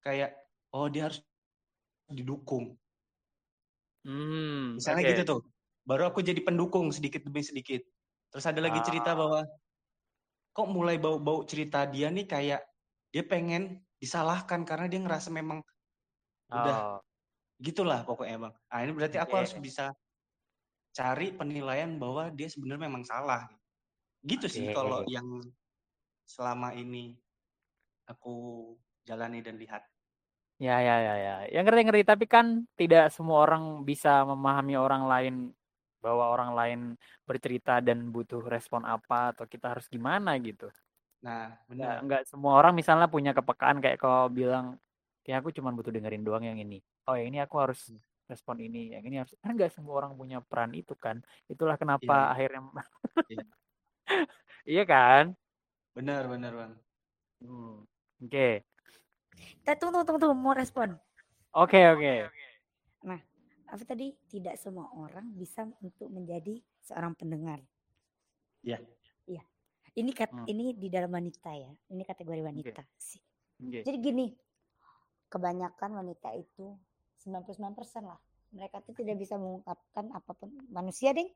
kayak 0.00 0.32
oh 0.72 0.88
dia 0.88 1.12
harus 1.12 1.20
didukung. 2.08 2.74
Hmm. 4.06 4.78
Misalnya 4.80 5.02
oke. 5.04 5.10
gitu 5.12 5.22
tuh. 5.26 5.40
Baru 5.86 6.02
aku 6.08 6.20
jadi 6.24 6.40
pendukung 6.42 6.90
sedikit 6.90 7.22
demi 7.26 7.42
sedikit. 7.44 7.82
Terus 8.32 8.46
ada 8.48 8.60
lagi 8.64 8.80
cerita 8.82 9.14
Ah. 9.14 9.18
bahwa 9.18 9.40
kok 10.56 10.68
mulai 10.72 10.96
bau-bau 10.96 11.44
cerita 11.44 11.84
dia 11.86 12.08
nih 12.08 12.26
kayak 12.26 12.62
dia 13.12 13.22
pengen 13.26 13.84
disalahkan 14.00 14.64
karena 14.64 14.86
dia 14.88 15.00
ngerasa 15.04 15.28
memang 15.30 15.60
udah 16.50 16.78
Oh. 16.96 17.00
gitulah 17.60 18.02
pokoknya 18.06 18.36
bang. 18.48 18.54
Nah 18.70 18.78
ini 18.82 18.92
berarti 18.96 19.16
aku 19.20 19.34
Oke. 19.36 19.38
harus 19.44 19.54
bisa 19.58 19.86
cari 20.96 21.28
penilaian 21.36 21.90
bahwa 22.00 22.32
dia 22.32 22.48
sebenarnya 22.48 22.88
memang 22.88 23.04
salah. 23.04 23.46
Gitu 23.50 23.65
sih 24.50 24.66
Oke. 24.70 24.74
kalau 24.74 25.06
yang 25.06 25.40
selama 26.26 26.74
ini 26.74 27.14
aku 28.10 28.74
jalani 29.06 29.42
dan 29.42 29.56
lihat. 29.58 29.86
Ya, 30.56 30.80
ya, 30.80 30.96
ya, 30.98 31.14
ya. 31.20 31.36
Yang 31.52 31.64
ngerti-ngerti, 31.68 32.04
tapi 32.08 32.24
kan 32.24 32.64
tidak 32.80 33.12
semua 33.12 33.44
orang 33.44 33.84
bisa 33.84 34.24
memahami 34.24 34.74
orang 34.74 35.04
lain 35.04 35.34
bahwa 36.00 36.30
orang 36.32 36.50
lain 36.54 36.80
bercerita 37.26 37.82
dan 37.82 38.08
butuh 38.14 38.40
respon 38.46 38.86
apa 38.86 39.34
atau 39.34 39.44
kita 39.44 39.74
harus 39.74 39.90
gimana 39.90 40.38
gitu. 40.38 40.70
Nah 41.26 41.58
benar. 41.66 41.98
nggak 42.06 42.22
semua 42.30 42.62
orang 42.62 42.78
misalnya 42.78 43.10
punya 43.10 43.34
kepekaan 43.34 43.82
kayak 43.82 43.98
kau 43.98 44.30
bilang, 44.30 44.78
ya 45.26 45.42
aku 45.42 45.50
cuma 45.50 45.74
butuh 45.74 45.90
dengerin 45.90 46.22
doang 46.22 46.46
yang 46.46 46.62
ini. 46.62 46.78
Oh 47.10 47.18
yang 47.18 47.34
ini 47.34 47.42
aku 47.42 47.58
harus 47.58 47.90
respon 48.30 48.62
ini, 48.62 48.94
yang 48.94 49.02
ini 49.02 49.18
harus. 49.18 49.34
Kan 49.42 49.58
nggak 49.58 49.74
semua 49.74 49.98
orang 49.98 50.14
punya 50.14 50.38
peran 50.38 50.78
itu 50.78 50.94
kan. 50.94 51.18
Itulah 51.50 51.74
kenapa 51.74 52.06
Iya. 52.06 52.32
akhirnya. 52.32 52.60
Iya. 53.26 53.44
iya 54.66 54.82
kan? 54.84 55.34
Benar 55.92 56.28
benar 56.28 56.52
bang. 56.52 56.72
Hmm. 57.42 57.84
Oke, 58.22 58.64
Eh, 59.68 59.76
tunggu, 59.76 60.00
tunggu, 60.08 60.16
tunggu, 60.16 60.32
mau 60.32 60.56
respon. 60.56 60.96
oke, 61.52 61.80
oke. 61.92 62.14
Apa 63.66 63.82
tadi? 63.82 64.14
Tidak 64.30 64.54
semua 64.54 64.86
orang 64.94 65.34
bisa 65.34 65.66
untuk 65.82 66.06
menjadi 66.06 66.62
seorang 66.86 67.18
pendengar. 67.18 67.58
Iya. 68.62 68.78
Iya. 69.26 69.42
Ini 69.98 70.10
kat, 70.14 70.30
Hmm. 70.30 70.46
ini 70.46 70.70
di 70.70 70.86
dalam 70.86 71.10
wanita 71.10 71.50
ya. 71.50 71.74
Ini 71.90 72.02
kategori 72.06 72.46
wanita. 72.46 72.86
sih. 72.94 73.18
Oke. 73.58 73.82
Jadi 73.82 73.98
gini, 73.98 74.26
kebanyakan 75.26 75.98
wanita 75.98 76.30
itu 76.38 76.78
99% 77.18 78.06
lah. 78.06 78.20
Mereka 78.54 78.86
tuh 78.86 78.94
tidak 78.94 79.18
bisa 79.18 79.34
mengungkapkan 79.34 80.14
apa 80.14 80.30
pun. 80.30 80.54
Manusia 80.70 81.10
ding 81.10 81.28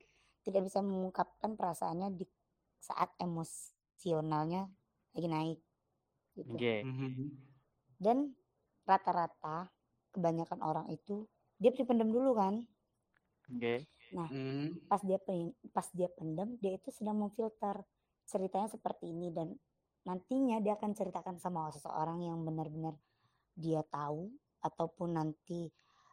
tidak 0.47 0.71
bisa 0.71 0.79
mengungkapkan 0.81 1.59
perasaannya 1.59 2.15
di 2.15 2.25
saat 2.81 3.13
emosionalnya 3.21 4.67
lagi 5.13 5.29
naik. 5.29 5.59
Gitu. 6.35 6.57
Oke. 6.57 6.75
Mhm. 6.83 7.29
Dan 8.01 8.33
rata-rata 8.89 9.69
kebanyakan 10.11 10.61
orang 10.65 10.87
itu 10.91 11.29
dia 11.61 11.71
pendam 11.71 12.09
dulu 12.11 12.35
kan. 12.35 12.65
Oke. 13.53 13.87
Hmm. 14.11 14.75
Pas 14.91 15.03
dia 15.07 15.21
pen- 15.23 15.55
pas 15.71 15.87
dia 15.95 16.11
pendam, 16.11 16.59
dia 16.59 16.75
itu 16.75 16.91
sedang 16.91 17.21
memfilter 17.21 17.85
ceritanya 18.27 18.67
seperti 18.71 19.11
ini 19.11 19.31
dan 19.31 19.55
nantinya 20.07 20.59
dia 20.65 20.75
akan 20.75 20.97
ceritakan 20.97 21.37
sama 21.39 21.69
seseorang 21.71 22.25
yang 22.25 22.41
benar-benar 22.43 22.97
dia 23.53 23.85
tahu 23.87 24.33
ataupun 24.65 25.19
nanti 25.21 25.69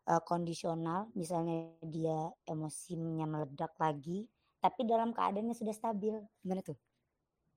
eh, 0.10 0.21
kondisional 0.27 1.08
misalnya 1.15 1.71
dia 1.86 2.34
emosinya 2.43 3.23
meledak 3.23 3.71
lagi 3.80 4.27
tapi 4.58 4.82
dalam 4.84 5.12
keadaannya 5.12 5.54
sudah 5.54 5.72
stabil 5.72 6.13
gimana 6.41 6.62
tuh 6.62 6.78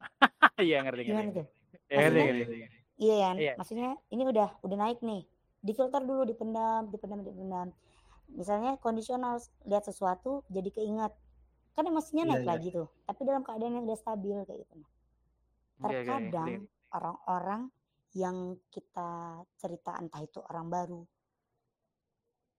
Iya 0.61 0.81
ngerti 0.83 1.03
ngerti. 1.03 1.09
gimana 1.09 1.31
tuh 1.33 1.47
Ya, 1.87 1.97
ngerti 2.01 2.19
ngerti. 2.19 2.43
ngerti. 2.45 2.79
iya 2.97 3.17
kan 3.23 3.37
Iya. 3.37 3.53
maksudnya 3.57 3.91
ini 4.09 4.23
udah 4.25 4.49
udah 4.61 4.77
naik 4.79 5.01
nih 5.01 5.23
difilter 5.61 6.01
dulu 6.01 6.23
dipendam 6.23 6.89
dipendam 6.89 7.21
dipendam 7.21 7.69
misalnya 8.31 8.77
kondisional 8.77 9.37
lihat 9.65 9.83
sesuatu 9.83 10.45
jadi 10.47 10.71
keingat 10.71 11.13
kan 11.73 11.83
emosinya 11.83 12.25
Iya, 12.25 12.31
naik 12.31 12.43
iya. 12.43 12.51
lagi 12.51 12.69
tuh 12.71 12.89
tapi 13.05 13.21
dalam 13.23 13.43
keadaan 13.43 13.75
yang 13.75 13.85
udah 13.85 13.99
stabil 13.99 14.37
kayak 14.45 14.61
gitu 14.61 14.75
oke, 14.77 14.87
ngerti. 15.81 15.83
terkadang 15.83 16.51
orang-orang 16.91 17.61
yang 18.13 18.37
kita 18.69 19.11
cerita 19.57 19.95
entah 19.97 20.19
itu 20.19 20.43
orang 20.43 20.67
baru 20.67 21.01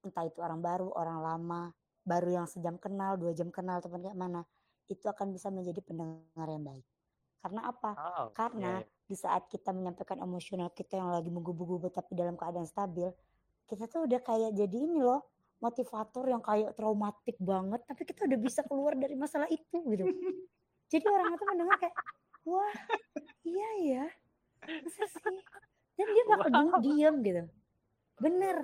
entah 0.01 0.23
itu 0.23 0.39
orang 0.39 0.60
baru 0.60 0.88
orang 0.91 1.19
lama 1.19 1.62
baru 2.01 2.43
yang 2.43 2.47
sejam 2.49 2.75
kenal 2.81 3.15
dua 3.17 3.31
jam 3.37 3.53
kenal 3.53 3.77
teman 3.81 4.01
kayak 4.01 4.17
mana 4.17 4.41
itu 4.89 5.05
akan 5.07 5.31
bisa 5.31 5.47
menjadi 5.53 5.79
pendengar 5.85 6.47
yang 6.49 6.63
baik. 6.65 6.85
Karena 7.41 7.61
apa? 7.69 7.91
Oh, 7.97 8.27
karena 8.35 8.81
di 9.07 9.15
saat 9.17 9.51
kita 9.51 9.75
menyampaikan 9.75 10.23
emosional 10.23 10.71
kita 10.71 10.95
yang 10.95 11.11
lagi 11.11 11.27
menggubu-gubu 11.27 11.91
tapi 11.91 12.15
dalam 12.15 12.39
keadaan 12.39 12.63
stabil 12.63 13.11
kita 13.67 13.87
tuh 13.91 14.07
udah 14.07 14.23
kayak 14.23 14.55
jadi 14.55 14.77
ini 14.87 15.03
loh 15.03 15.27
motivator 15.59 16.31
yang 16.31 16.39
kayak 16.39 16.73
traumatik 16.79 17.35
banget 17.39 17.83
tapi 17.83 18.07
kita 18.07 18.23
udah 18.23 18.39
bisa 18.39 18.63
keluar 18.63 18.95
dari 18.95 19.15
masalah 19.19 19.51
itu 19.51 19.77
gitu. 19.83 20.05
Jadi 20.91 21.05
orang 21.07 21.35
itu 21.35 21.43
mendengar 21.47 21.75
kayak 21.79 21.95
wah 22.47 22.75
iya 23.43 23.69
ya 23.83 24.05
masa 24.63 25.05
sih? 25.11 25.39
Dan 25.99 26.07
dia 26.07 26.23
bakal 26.29 26.49
Wow. 26.51 26.79
diam 26.79 27.15
gitu. 27.19 27.43
Bener 28.19 28.55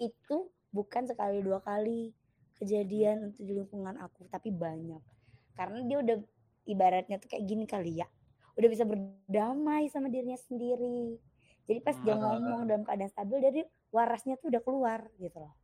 itu 0.00 0.36
bukan 0.72 1.02
sekali 1.04 1.44
dua 1.44 1.60
kali 1.60 2.14
kejadian 2.60 3.32
untuk 3.32 3.42
di 3.42 3.52
lingkungan 3.56 3.96
aku 3.96 4.28
tapi 4.28 4.52
banyak. 4.52 5.00
Karena 5.56 5.80
dia 5.88 5.96
udah 6.04 6.16
ibaratnya 6.68 7.16
tuh 7.16 7.32
kayak 7.32 7.44
gini 7.48 7.64
kali 7.64 7.98
ya 7.98 8.06
udah 8.60 8.68
bisa 8.68 8.84
berdamai 8.84 9.88
sama 9.88 10.12
dirinya 10.12 10.36
sendiri. 10.36 11.16
Jadi 11.64 11.78
pas 11.80 11.96
dia 12.02 12.12
Ah. 12.12 12.20
ngomong 12.20 12.68
dalam 12.68 12.82
keadaan 12.84 13.08
stabil 13.08 13.38
dari 13.40 13.60
warasnya 13.88 14.36
tuh 14.36 14.52
udah 14.52 14.60
keluar 14.60 15.00
gitu 15.16 15.40
loh. 15.40 15.54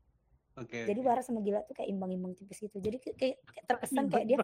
Oke. 0.57 0.89
jadi 0.89 1.05
Waras 1.05 1.29
sama 1.29 1.45
Gila 1.45 1.69
tuh 1.69 1.77
kayak 1.77 1.93
imbang-imbang 1.93 2.33
tipis 2.33 2.65
gitu. 2.65 2.81
Jadi 2.81 2.97
kayak, 2.97 3.45
kayak 3.45 3.65
terkesan 3.69 4.09
kayak 4.09 4.25
dia 4.25 4.39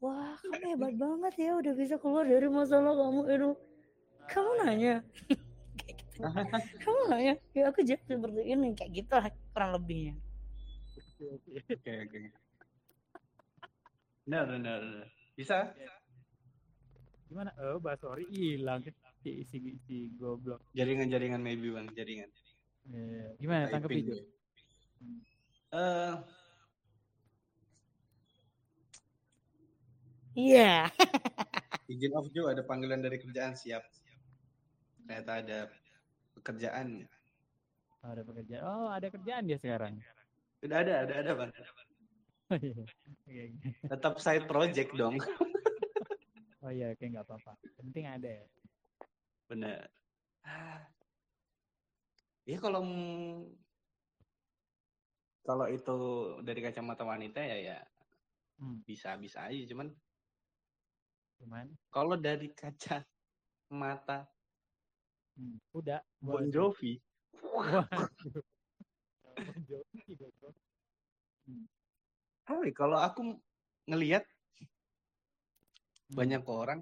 wah 0.00 0.32
kamu 0.40 0.72
hebat 0.72 0.94
banget 0.96 1.34
ya 1.36 1.52
udah 1.60 1.72
bisa 1.76 2.00
keluar 2.00 2.24
dari 2.24 2.48
masalah 2.48 2.96
kamu 2.96 3.20
itu 3.28 3.50
kamu 4.24 4.50
nanya? 4.64 4.94
Kayak 5.80 5.94
gitu. 6.00 6.16
Kamu 6.88 7.00
nanya? 7.12 7.34
Ya 7.52 7.68
aku 7.68 7.84
jawab 7.84 8.02
seperti 8.08 8.40
ini 8.40 8.68
kayak 8.72 8.90
gitu 9.04 9.12
lah 9.12 9.28
kurang 9.52 9.70
lebihnya 9.76 10.14
Oke, 11.20 11.92
oke. 12.08 12.18
Benar, 14.24 14.42
benar, 14.48 14.78
benar. 14.80 15.08
Bisa? 15.36 15.58
Gimana? 17.28 17.50
Oh, 17.60 17.78
Basori 17.78 18.24
hilang 18.32 18.80
si 19.20 19.44
si, 19.44 19.58
si 19.84 19.96
goblok. 20.16 20.64
Jaringan-jaringan 20.72 21.44
maybe 21.44 21.68
bang, 21.68 21.86
jaringan. 21.92 22.30
Eh, 22.90 23.36
gimana 23.36 23.68
Typing. 23.68 24.08
itu? 24.08 24.16
Eh, 25.70 26.14
iya 30.34 30.88
izin 31.90 32.14
off 32.14 32.30
Jo, 32.30 32.46
ada 32.46 32.62
panggilan 32.62 33.02
dari 33.02 33.18
kerjaan 33.18 33.58
siap. 33.58 33.82
Ternyata 35.02 35.32
ada 35.42 35.58
pekerjaan. 36.38 37.02
Oh, 38.00 38.08
ada 38.14 38.22
pekerjaan. 38.22 38.62
Oh, 38.62 38.88
ada 38.94 39.06
kerjaan 39.10 39.44
dia 39.50 39.58
sekarang. 39.58 39.98
Udah 40.60 40.78
ada, 40.84 40.92
ada, 41.08 41.14
ada 41.24 41.32
bang. 41.36 41.50
Oh 42.50 42.58
iya. 42.60 42.84
Oke, 42.84 43.32
oke. 43.46 43.68
Tetap 43.88 44.14
side 44.20 44.46
project 44.50 44.90
dong. 44.96 45.16
Oh 46.60 46.68
iya, 46.68 46.92
oke 46.92 47.00
nggak 47.00 47.24
apa-apa. 47.24 47.56
Penting 47.80 48.04
ada 48.04 48.28
ya. 48.28 48.44
Benar. 49.48 49.88
Ya 52.44 52.60
kalau 52.60 52.84
kalau 55.40 55.66
itu 55.72 55.96
dari 56.44 56.60
kacamata 56.60 57.00
wanita 57.08 57.40
ya 57.40 57.56
ya 57.56 57.78
Hmm. 58.60 58.84
bisa 58.84 59.16
bisa 59.16 59.48
aja 59.48 59.64
cuman 59.72 59.88
Cuman, 61.40 61.72
kalau 61.88 62.20
dari 62.20 62.52
kaca 62.52 63.00
mata 63.72 64.28
hmm, 65.40 65.56
udah. 65.72 66.04
Bon. 66.20 66.44
Jovi 66.52 67.00
Waduh. 67.40 68.44
Hai, 72.44 72.70
kalau 72.76 72.98
aku 73.00 73.40
ngelihat 73.88 74.24
Hmm, 76.10 76.18
banyak 76.18 76.42
orang 76.44 76.80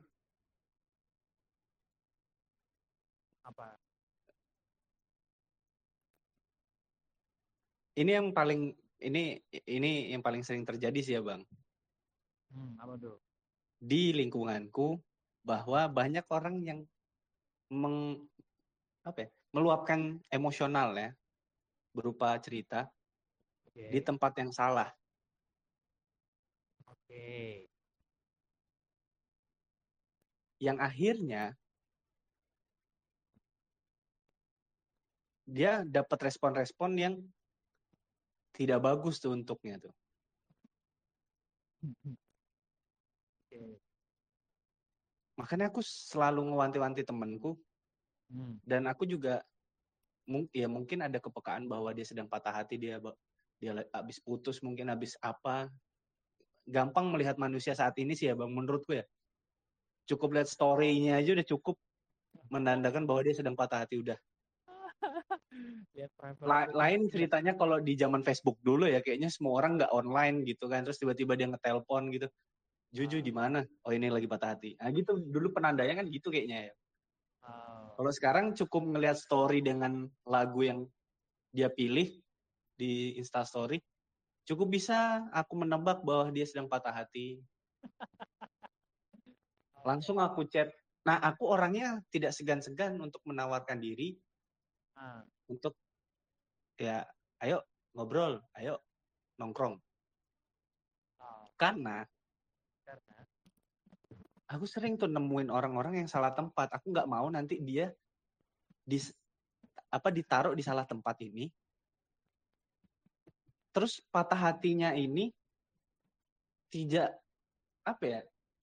apa? 3.44 3.76
ini 8.00 8.10
yang 8.16 8.32
paling 8.32 8.72
ini 9.04 9.38
ini 9.68 10.10
yang 10.16 10.24
paling 10.24 10.40
sering 10.42 10.64
terjadi 10.66 11.00
sih 11.04 11.14
ya 11.14 11.22
bang 11.22 11.44
Hmm, 12.48 12.74
apa 12.80 12.96
tuh? 12.96 13.20
di 13.78 14.10
lingkunganku 14.16 14.98
bahwa 15.46 15.86
banyak 15.86 16.24
orang 16.32 16.56
yang 16.64 16.80
meng 17.70 18.26
apa 19.04 19.28
ya, 19.28 19.28
meluapkan 19.54 20.18
emosional 20.32 20.96
ya 20.96 21.12
berupa 21.92 22.36
cerita 22.40 22.88
Oke. 23.68 23.88
di 23.88 24.00
tempat 24.02 24.32
yang 24.38 24.50
salah 24.52 24.88
Oke. 26.86 27.68
yang 30.58 30.78
akhirnya 30.82 31.54
dia 35.48 35.80
dapat 35.86 36.28
respon-respon 36.28 36.90
yang 36.98 37.14
tidak 38.52 38.82
bagus 38.84 39.22
tuh 39.22 39.32
untuknya 39.32 39.80
tuh. 39.80 39.94
Oke. 43.46 43.80
Makanya 45.38 45.70
aku 45.70 45.80
selalu 45.80 46.52
ngewanti-wanti 46.52 47.06
temenku 47.06 47.56
Hmm. 48.28 48.60
dan 48.60 48.84
aku 48.84 49.08
juga 49.08 49.40
mung- 50.28 50.52
ya 50.52 50.68
mungkin 50.68 51.00
ada 51.00 51.16
kepekaan 51.16 51.64
bahwa 51.66 51.90
dia 51.96 52.04
sedang 52.04 52.28
patah 52.28 52.52
hati 52.52 52.76
dia 52.76 53.00
dia 53.58 53.72
habis 53.90 54.20
putus 54.20 54.60
mungkin 54.60 54.92
habis 54.92 55.16
apa. 55.24 55.72
Gampang 56.68 57.08
melihat 57.08 57.40
manusia 57.40 57.72
saat 57.72 57.96
ini 57.96 58.12
sih 58.12 58.28
ya 58.28 58.36
bang 58.36 58.52
menurutku 58.52 58.92
ya. 58.92 59.04
Cukup 60.04 60.36
lihat 60.36 60.52
story-nya 60.52 61.16
aja 61.16 61.32
udah 61.32 61.48
cukup 61.48 61.80
menandakan 62.52 63.08
bahwa 63.08 63.24
dia 63.24 63.32
sedang 63.32 63.56
patah 63.56 63.82
hati 63.82 63.98
udah. 63.98 64.20
Lain 66.76 67.08
ceritanya 67.08 67.56
kalau 67.56 67.80
di 67.80 67.96
zaman 67.96 68.20
Facebook 68.20 68.60
dulu 68.60 68.84
ya 68.84 69.00
kayaknya 69.00 69.32
semua 69.32 69.58
orang 69.58 69.80
nggak 69.80 69.92
online 69.96 70.44
gitu 70.44 70.68
kan 70.68 70.84
terus 70.84 71.00
tiba-tiba 71.00 71.40
dia 71.40 71.48
ngetelpon 71.48 72.12
gitu. 72.12 72.28
Juju 72.88 73.20
Ah. 73.20 73.24
di 73.24 73.32
mana? 73.32 73.60
Oh 73.84 73.92
ini 73.92 74.12
lagi 74.12 74.28
patah 74.28 74.56
hati. 74.56 74.76
Nah 74.76 74.92
gitu. 74.92 75.16
Dulu 75.18 75.56
penandanya 75.56 76.04
kan 76.04 76.06
gitu 76.08 76.28
kayaknya 76.28 76.68
ya 76.68 76.72
kalau 77.98 78.14
sekarang 78.14 78.54
cukup 78.54 78.94
ngelihat 78.94 79.18
story 79.18 79.58
dengan 79.58 80.06
lagu 80.22 80.62
yang 80.62 80.86
dia 81.50 81.66
pilih 81.66 82.14
di 82.78 83.18
Instastory 83.18 83.82
cukup 84.48 84.72
bisa 84.72 85.28
aku 85.36 85.60
menebak 85.60 86.00
bahwa 86.00 86.32
dia 86.32 86.48
sedang 86.48 86.72
patah 86.72 87.04
hati. 87.04 87.36
Langsung 89.88 90.16
aku 90.16 90.48
chat. 90.48 90.72
Nah 91.04 91.20
aku 91.20 91.44
orangnya 91.52 92.00
tidak 92.08 92.32
segan-segan 92.32 92.96
untuk 92.96 93.20
menawarkan 93.28 93.76
diri. 93.76 94.16
Ah, 94.96 95.20
untuk 95.52 95.76
ya 96.80 97.04
ayo 97.44 97.60
ngobrol 97.92 98.40
ayo 98.56 98.80
nongkrong. 99.36 99.76
Karena 101.60 102.06
karena 102.08 102.08
aku 104.48 104.64
sering 104.64 104.96
tuh 104.96 105.12
nemuin 105.12 105.52
orang-orang 105.52 106.02
yang 106.04 106.08
salah 106.08 106.32
tempat. 106.32 106.72
Aku 106.72 106.88
nggak 106.90 107.08
mau 107.08 107.28
nanti 107.28 107.60
dia 107.60 107.92
di 108.82 108.96
apa 109.92 110.08
ditaruh 110.08 110.56
di 110.56 110.64
salah 110.64 110.88
tempat 110.88 111.20
ini. 111.20 111.52
Terus 113.70 114.00
patah 114.08 114.40
hatinya 114.48 114.96
ini 114.96 115.28
tidak 116.72 117.12
apa 117.84 118.04
ya 118.04 118.20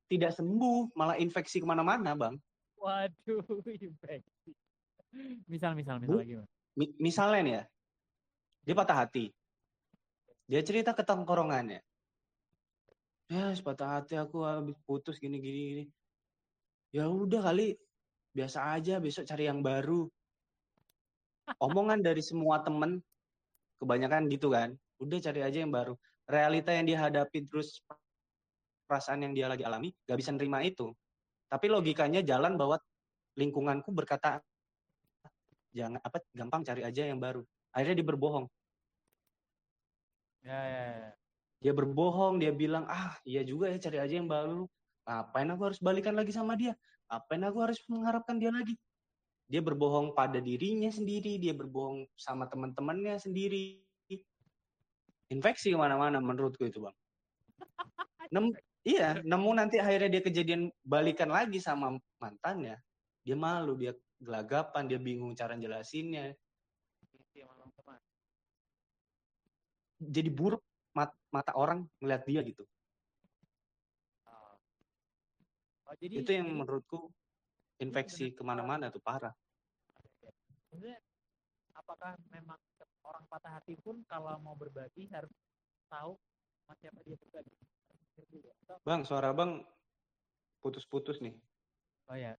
tidak 0.10 0.34
sembuh. 0.34 0.98
Malah 0.98 1.22
infeksi 1.22 1.62
ke 1.62 1.68
mana-mana 1.70 2.18
bang. 2.18 2.36
Waduh, 2.82 3.46
infeksi. 3.88 4.52
Misal, 5.48 5.80
misal, 5.80 6.02
misal 6.04 6.20
lagi, 6.20 6.36
Bang. 6.36 6.50
Mi- 6.76 6.96
misalnya 7.00 7.40
nih 7.40 7.54
ya 7.56 7.64
dia 8.66 8.76
patah 8.76 8.98
hati. 9.06 9.26
Dia 10.50 10.62
cerita 10.66 10.94
ke 10.98 11.06
tongkrongannya 11.06 11.82
ya 13.26 13.54
patah 13.62 14.00
hati 14.00 14.14
aku 14.16 14.46
habis 14.46 14.78
putus 14.86 15.18
gini 15.18 15.42
gini. 15.42 15.62
Gini 15.72 15.86
ya 16.96 17.12
udah 17.12 17.52
kali 17.52 17.76
biasa 18.32 18.80
aja 18.80 19.04
besok 19.04 19.28
cari 19.28 19.52
yang 19.52 19.60
baru. 19.60 20.08
Omongan 21.60 22.00
dari 22.00 22.24
semua 22.24 22.64
temen 22.64 23.04
kebanyakan 23.84 24.32
gitu 24.32 24.56
kan. 24.56 24.72
Udah 25.04 25.20
cari 25.20 25.44
aja 25.44 25.60
yang 25.60 25.76
baru. 25.76 25.94
Realita 26.26 26.72
yang 26.72 26.88
dia 26.88 27.04
hadapi 27.04 27.46
terus 27.52 27.84
perasaan 28.88 29.28
yang 29.28 29.34
dia 29.36 29.52
lagi 29.52 29.68
alami 29.68 29.92
gak 30.08 30.18
bisa 30.18 30.32
nerima 30.32 30.64
itu. 30.64 30.96
Tapi 31.52 31.68
logikanya 31.70 32.24
jalan 32.24 32.56
bahwa 32.56 32.80
lingkunganku 33.36 33.92
berkata 33.92 34.40
jangan 35.76 36.00
apa 36.00 36.24
gampang 36.32 36.64
cari 36.64 36.82
aja 36.88 37.04
yang 37.06 37.20
baru. 37.20 37.44
Akhirnya 37.76 38.00
dia 38.00 38.08
berbohong. 38.08 38.48
Ya, 40.46 40.62
ya, 40.64 40.84
ya. 41.04 41.25
Dia 41.60 41.74
berbohong 41.74 42.42
dia 42.42 42.52
bilang 42.52 42.86
ah 42.88 43.16
iya 43.24 43.42
juga 43.42 43.72
ya 43.72 43.78
cari 43.80 43.98
aja 44.00 44.16
yang 44.20 44.30
baru. 44.30 44.68
Ngapain 45.06 45.50
aku 45.54 45.62
harus 45.72 45.80
balikan 45.80 46.18
lagi 46.18 46.34
sama 46.34 46.58
dia? 46.58 46.74
Ngapain 47.10 47.42
aku 47.46 47.58
harus 47.62 47.80
mengharapkan 47.88 48.42
dia 48.42 48.50
lagi? 48.50 48.74
Dia 49.46 49.62
berbohong 49.62 50.18
pada 50.18 50.42
dirinya 50.42 50.90
sendiri 50.90 51.38
dia 51.38 51.54
berbohong 51.54 52.10
sama 52.18 52.50
teman-temannya 52.50 53.22
sendiri. 53.22 53.82
Infeksi 55.30 55.74
ke 55.74 55.78
mana-mana 55.78 56.18
menurutku 56.22 56.66
itu 56.66 56.82
bang. 56.82 56.96
Nem, 58.34 58.50
iya 58.86 59.22
nemu 59.22 59.50
nanti 59.54 59.78
akhirnya 59.78 60.18
dia 60.18 60.22
kejadian 60.26 60.70
balikan 60.82 61.30
lagi 61.30 61.62
sama 61.62 61.94
mantannya 62.18 62.78
dia 63.26 63.34
malu 63.34 63.74
dia 63.74 63.98
gelagapan 64.22 64.86
dia 64.86 65.02
bingung 65.02 65.34
cara 65.34 65.58
jelasinnya. 65.58 66.38
Jadi 69.96 70.30
buruk 70.30 70.62
mat- 70.96 71.20
mata 71.30 71.52
orang 71.54 71.86
ngeliat 72.00 72.24
dia 72.26 72.42
gitu 72.42 72.64
Oh. 74.26 74.56
Oh, 75.92 75.96
jadi 76.02 76.24
itu 76.24 76.32
yang 76.34 76.50
menurutku 76.50 77.12
infeksi 77.78 78.32
ke 78.34 78.42
mana-mana 78.42 78.90
tuh 78.90 79.04
parah 79.04 79.36
apakah 81.76 82.18
memang 82.34 82.58
orang 83.06 83.24
patah 83.30 83.62
hati 83.62 83.78
pun 83.78 84.02
kalau 84.10 84.36
mau 84.42 84.58
berbagi 84.58 85.06
harus 85.14 85.30
tahu 85.92 86.18
sama 86.66 86.74
siapa 86.82 87.00
dia 87.06 87.16
berbagi? 87.20 87.54
Atau- 88.66 88.82
bang 88.82 89.02
suara 89.06 89.30
bang 89.36 89.62
putus-putus 90.64 91.22
nih 91.22 91.36
Oh 92.06 92.18
ya, 92.18 92.38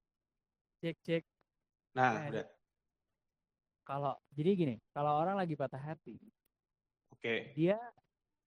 cek 0.79 0.97
cek. 1.03 1.23
nah 1.91 2.23
Ya, 2.23 2.31
udah 2.31 2.47
Kalau 3.87 4.15
jadi 4.35 4.51
gini, 4.59 4.75
kalau 4.91 5.15
orang 5.15 5.39
lagi 5.39 5.55
patah 5.55 5.79
hati, 5.79 6.19
Oke. 7.15 7.55
dia 7.55 7.79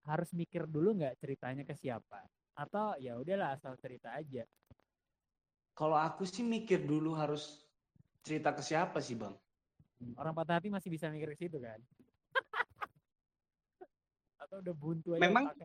harus 0.07 0.31
mikir 0.31 0.63
dulu 0.67 0.95
nggak 0.95 1.19
ceritanya 1.19 1.63
ke 1.67 1.75
siapa 1.75 2.23
atau 2.55 2.95
ya 2.99 3.15
udahlah 3.15 3.55
asal 3.55 3.75
cerita 3.79 4.15
aja 4.15 4.43
Kalau 5.75 5.95
aku 5.95 6.27
sih 6.27 6.43
mikir 6.43 6.83
dulu 6.83 7.15
harus 7.15 7.63
cerita 8.27 8.51
ke 8.51 8.59
siapa 8.59 8.99
sih, 8.99 9.15
Bang? 9.15 9.39
orang 10.19 10.35
patah 10.35 10.59
hati 10.59 10.67
masih 10.67 10.91
bisa 10.91 11.07
mikir 11.07 11.31
ke 11.35 11.47
situ 11.47 11.59
kan 11.59 11.79
atau 14.43 14.59
udah 14.59 14.75
buntu 14.75 15.15
aja 15.15 15.23
Memang. 15.23 15.55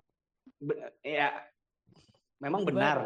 Be- 0.62 0.78
ya 1.02 1.50
memang 2.38 2.62
Tiba-tiba 2.62 2.78
benar. 2.78 2.96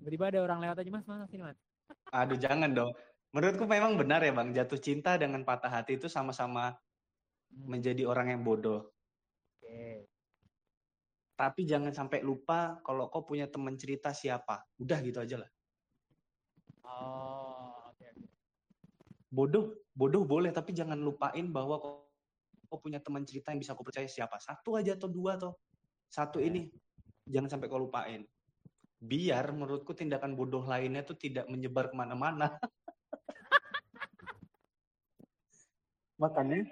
tiba-tiba 0.00 0.24
ada 0.32 0.40
orang 0.44 0.58
lewat 0.64 0.76
aja 0.84 0.90
mas 0.92 1.06
mas 1.08 1.28
sini 1.32 1.44
mas 1.44 1.56
Aduh, 2.20 2.36
jangan 2.36 2.72
dong. 2.76 2.92
Menurutku 3.30 3.64
memang 3.64 3.94
benar 3.94 4.20
ya, 4.20 4.34
Bang. 4.34 4.50
Jatuh 4.50 4.80
cinta 4.82 5.14
dengan 5.16 5.46
patah 5.46 5.70
hati 5.70 5.96
itu 5.96 6.10
sama-sama 6.10 6.76
Hmm, 7.50 7.66
menjadi 7.66 8.06
orang 8.06 8.30
yang 8.30 8.42
bodoh. 8.46 8.94
oke 9.58 10.06
Tapi 11.40 11.64
jangan 11.64 11.88
sampai 11.88 12.20
lupa 12.20 12.84
kalau 12.84 13.08
kau 13.08 13.24
punya 13.24 13.48
teman 13.48 13.72
cerita 13.80 14.12
siapa. 14.12 14.60
Udah 14.76 15.00
gitu 15.00 15.24
aja 15.24 15.40
lah. 15.40 15.48
oh 16.84 17.88
oke 17.88 18.04
oke. 18.04 18.28
Bodoh, 19.32 19.72
bodoh 19.96 20.28
boleh, 20.28 20.52
tapi 20.52 20.76
jangan 20.76 21.00
lupain 21.00 21.48
bahwa 21.48 21.80
kau, 21.80 22.12
kau 22.68 22.76
punya 22.76 23.00
teman 23.00 23.24
cerita 23.24 23.56
yang 23.56 23.60
bisa 23.64 23.72
kau 23.72 23.80
percaya 23.80 24.04
siapa. 24.04 24.36
Satu 24.36 24.76
aja 24.76 25.00
atau 25.00 25.08
dua 25.08 25.40
atau 25.40 25.56
satu 26.12 26.44
Ya. 26.44 26.52
ini. 26.52 26.68
Jangan 27.24 27.56
sampai 27.56 27.72
kau 27.72 27.80
lupain. 27.80 28.28
Biar 29.00 29.56
menurutku 29.56 29.96
tindakan 29.96 30.36
bodoh 30.36 30.68
lainnya 30.68 31.08
tuh 31.08 31.16
tidak 31.16 31.48
menyebar 31.48 31.88
ke 31.88 31.96
mana-mana. 31.96 32.52
Makanya 36.20 36.68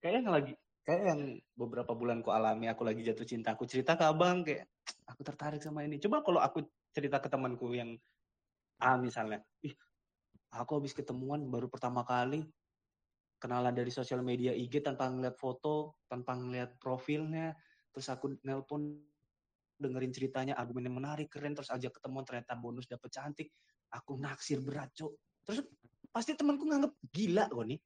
kayak 0.00 0.24
yang 0.24 0.32
lagi 0.32 0.56
kayak 0.82 1.02
yang 1.14 1.20
beberapa 1.54 1.94
bulan 1.94 2.20
ku 2.26 2.34
alami 2.34 2.66
aku 2.66 2.82
lagi 2.82 3.06
jatuh 3.06 3.26
cinta 3.26 3.54
aku 3.54 3.64
cerita 3.70 3.94
ke 3.94 4.02
abang 4.02 4.42
kayak 4.42 4.66
aku 5.06 5.22
tertarik 5.22 5.62
sama 5.62 5.86
ini. 5.86 6.02
Coba 6.02 6.26
kalau 6.26 6.42
aku 6.42 6.66
cerita 6.90 7.22
ke 7.22 7.30
temanku 7.30 7.70
yang 7.72 7.94
A 8.82 8.98
misalnya 8.98 9.38
ih 9.62 9.72
aku 10.52 10.82
habis 10.82 10.92
ketemuan 10.92 11.46
baru 11.46 11.70
pertama 11.70 12.02
kali 12.02 12.42
kenalan 13.38 13.74
dari 13.74 13.90
sosial 13.94 14.20
media 14.26 14.50
IG 14.52 14.82
tanpa 14.82 15.06
ngeliat 15.08 15.38
foto 15.38 16.02
tanpa 16.10 16.34
ngeliat 16.34 16.76
profilnya 16.82 17.54
terus 17.94 18.10
aku 18.10 18.36
nelpon 18.42 18.98
dengerin 19.78 20.12
ceritanya 20.14 20.54
argumennya 20.58 20.94
menarik 20.94 21.30
keren 21.30 21.54
terus 21.54 21.70
ajak 21.70 21.98
ketemuan 21.98 22.22
ternyata 22.22 22.54
bonus 22.54 22.86
dapet 22.86 23.10
cantik 23.10 23.48
aku 23.90 24.18
naksir 24.18 24.62
berat 24.62 24.90
cok 24.94 25.12
terus 25.46 25.62
pasti 26.10 26.38
temanku 26.38 26.68
nganggep 26.68 26.92
gila 27.10 27.50
kok 27.50 27.66
nih 27.66 27.80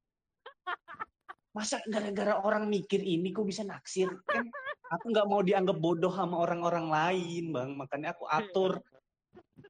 masa 1.57 1.81
gara-gara 1.89 2.37
orang 2.37 2.69
mikir 2.69 3.01
ini 3.01 3.33
kok 3.33 3.49
bisa 3.49 3.65
naksir? 3.65 4.13
Kan 4.29 4.53
aku 4.93 5.05
nggak 5.09 5.25
mau 5.25 5.41
dianggap 5.41 5.81
bodoh 5.81 6.13
sama 6.13 6.37
orang-orang 6.45 6.93
lain 6.93 7.45
bang. 7.57 7.71
Makanya 7.73 8.13
aku 8.13 8.29
atur. 8.29 8.85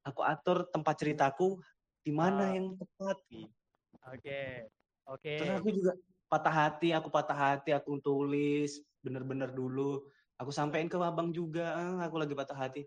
Aku 0.02 0.26
atur 0.26 0.66
tempat 0.74 0.98
ceritaku 0.98 1.62
di 2.02 2.10
mana 2.10 2.50
Ah. 2.50 2.54
yang 2.58 2.74
tepat. 2.74 3.16
Gitu. 3.30 3.46
oke 4.06 4.40
oke. 5.06 5.32
Terus 5.38 5.54
aku 5.58 5.68
juga 5.70 5.92
patah 6.26 6.54
hati 6.54 6.90
aku 6.90 7.08
patah 7.10 7.34
hati 7.34 7.70
aku 7.70 7.98
tulis 8.02 8.82
bener-bener 9.02 9.50
dulu. 9.50 10.02
Aku 10.42 10.50
sampein 10.50 10.90
ke 10.90 10.98
abang 10.98 11.30
juga 11.30 11.74
"Ah, 11.74 12.06
aku 12.06 12.18
lagi 12.18 12.34
patah 12.34 12.54
hati. 12.54 12.82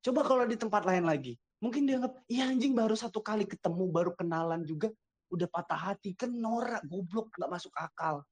Coba 0.00 0.22
kalau 0.26 0.46
di 0.46 0.54
tempat 0.58 0.86
lain 0.86 1.02
lagi 1.06 1.34
mungkin 1.60 1.84
dianggap 1.84 2.24
iya 2.26 2.48
anjing 2.48 2.72
baru 2.72 2.96
satu 2.96 3.20
kali 3.20 3.44
ketemu 3.44 3.84
baru 3.92 4.16
kenalan 4.16 4.64
juga 4.64 4.88
udah 5.30 5.48
patah 5.48 5.80
hati 5.90 6.12
kan 6.18 6.30
norak 6.34 6.82
goblok 6.86 7.30
nggak 7.38 7.50
masuk 7.50 7.72
akal. 7.78 8.26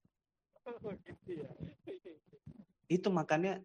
Gitu 0.67 1.43
ya. 1.43 1.51
Itu 2.91 3.09
makanya 3.09 3.63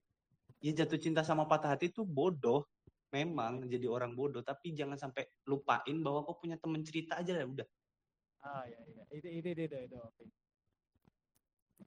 ya 0.64 0.72
jatuh 0.72 1.00
cinta 1.02 1.26
sama 1.26 1.50
patah 1.50 1.76
hati 1.76 1.90
itu 1.92 2.06
bodoh. 2.06 2.64
Memang 3.14 3.70
jadi 3.70 3.86
orang 3.86 4.18
bodoh 4.18 4.42
tapi 4.42 4.74
jangan 4.74 4.98
sampai 4.98 5.30
lupain 5.46 5.98
bahwa 6.02 6.26
kau 6.26 6.38
punya 6.38 6.58
temen 6.58 6.82
cerita 6.82 7.22
aja 7.22 7.38
ya 7.38 7.46
udah. 7.46 7.68
Ah 8.42 8.66
ya 8.66 8.80
ya. 8.90 9.04
Itu 9.14 9.28
itu 9.30 9.48
itu 9.54 9.62
itu, 9.70 9.78
itu. 9.78 9.98
oke 9.98 10.26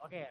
oke 0.07 0.23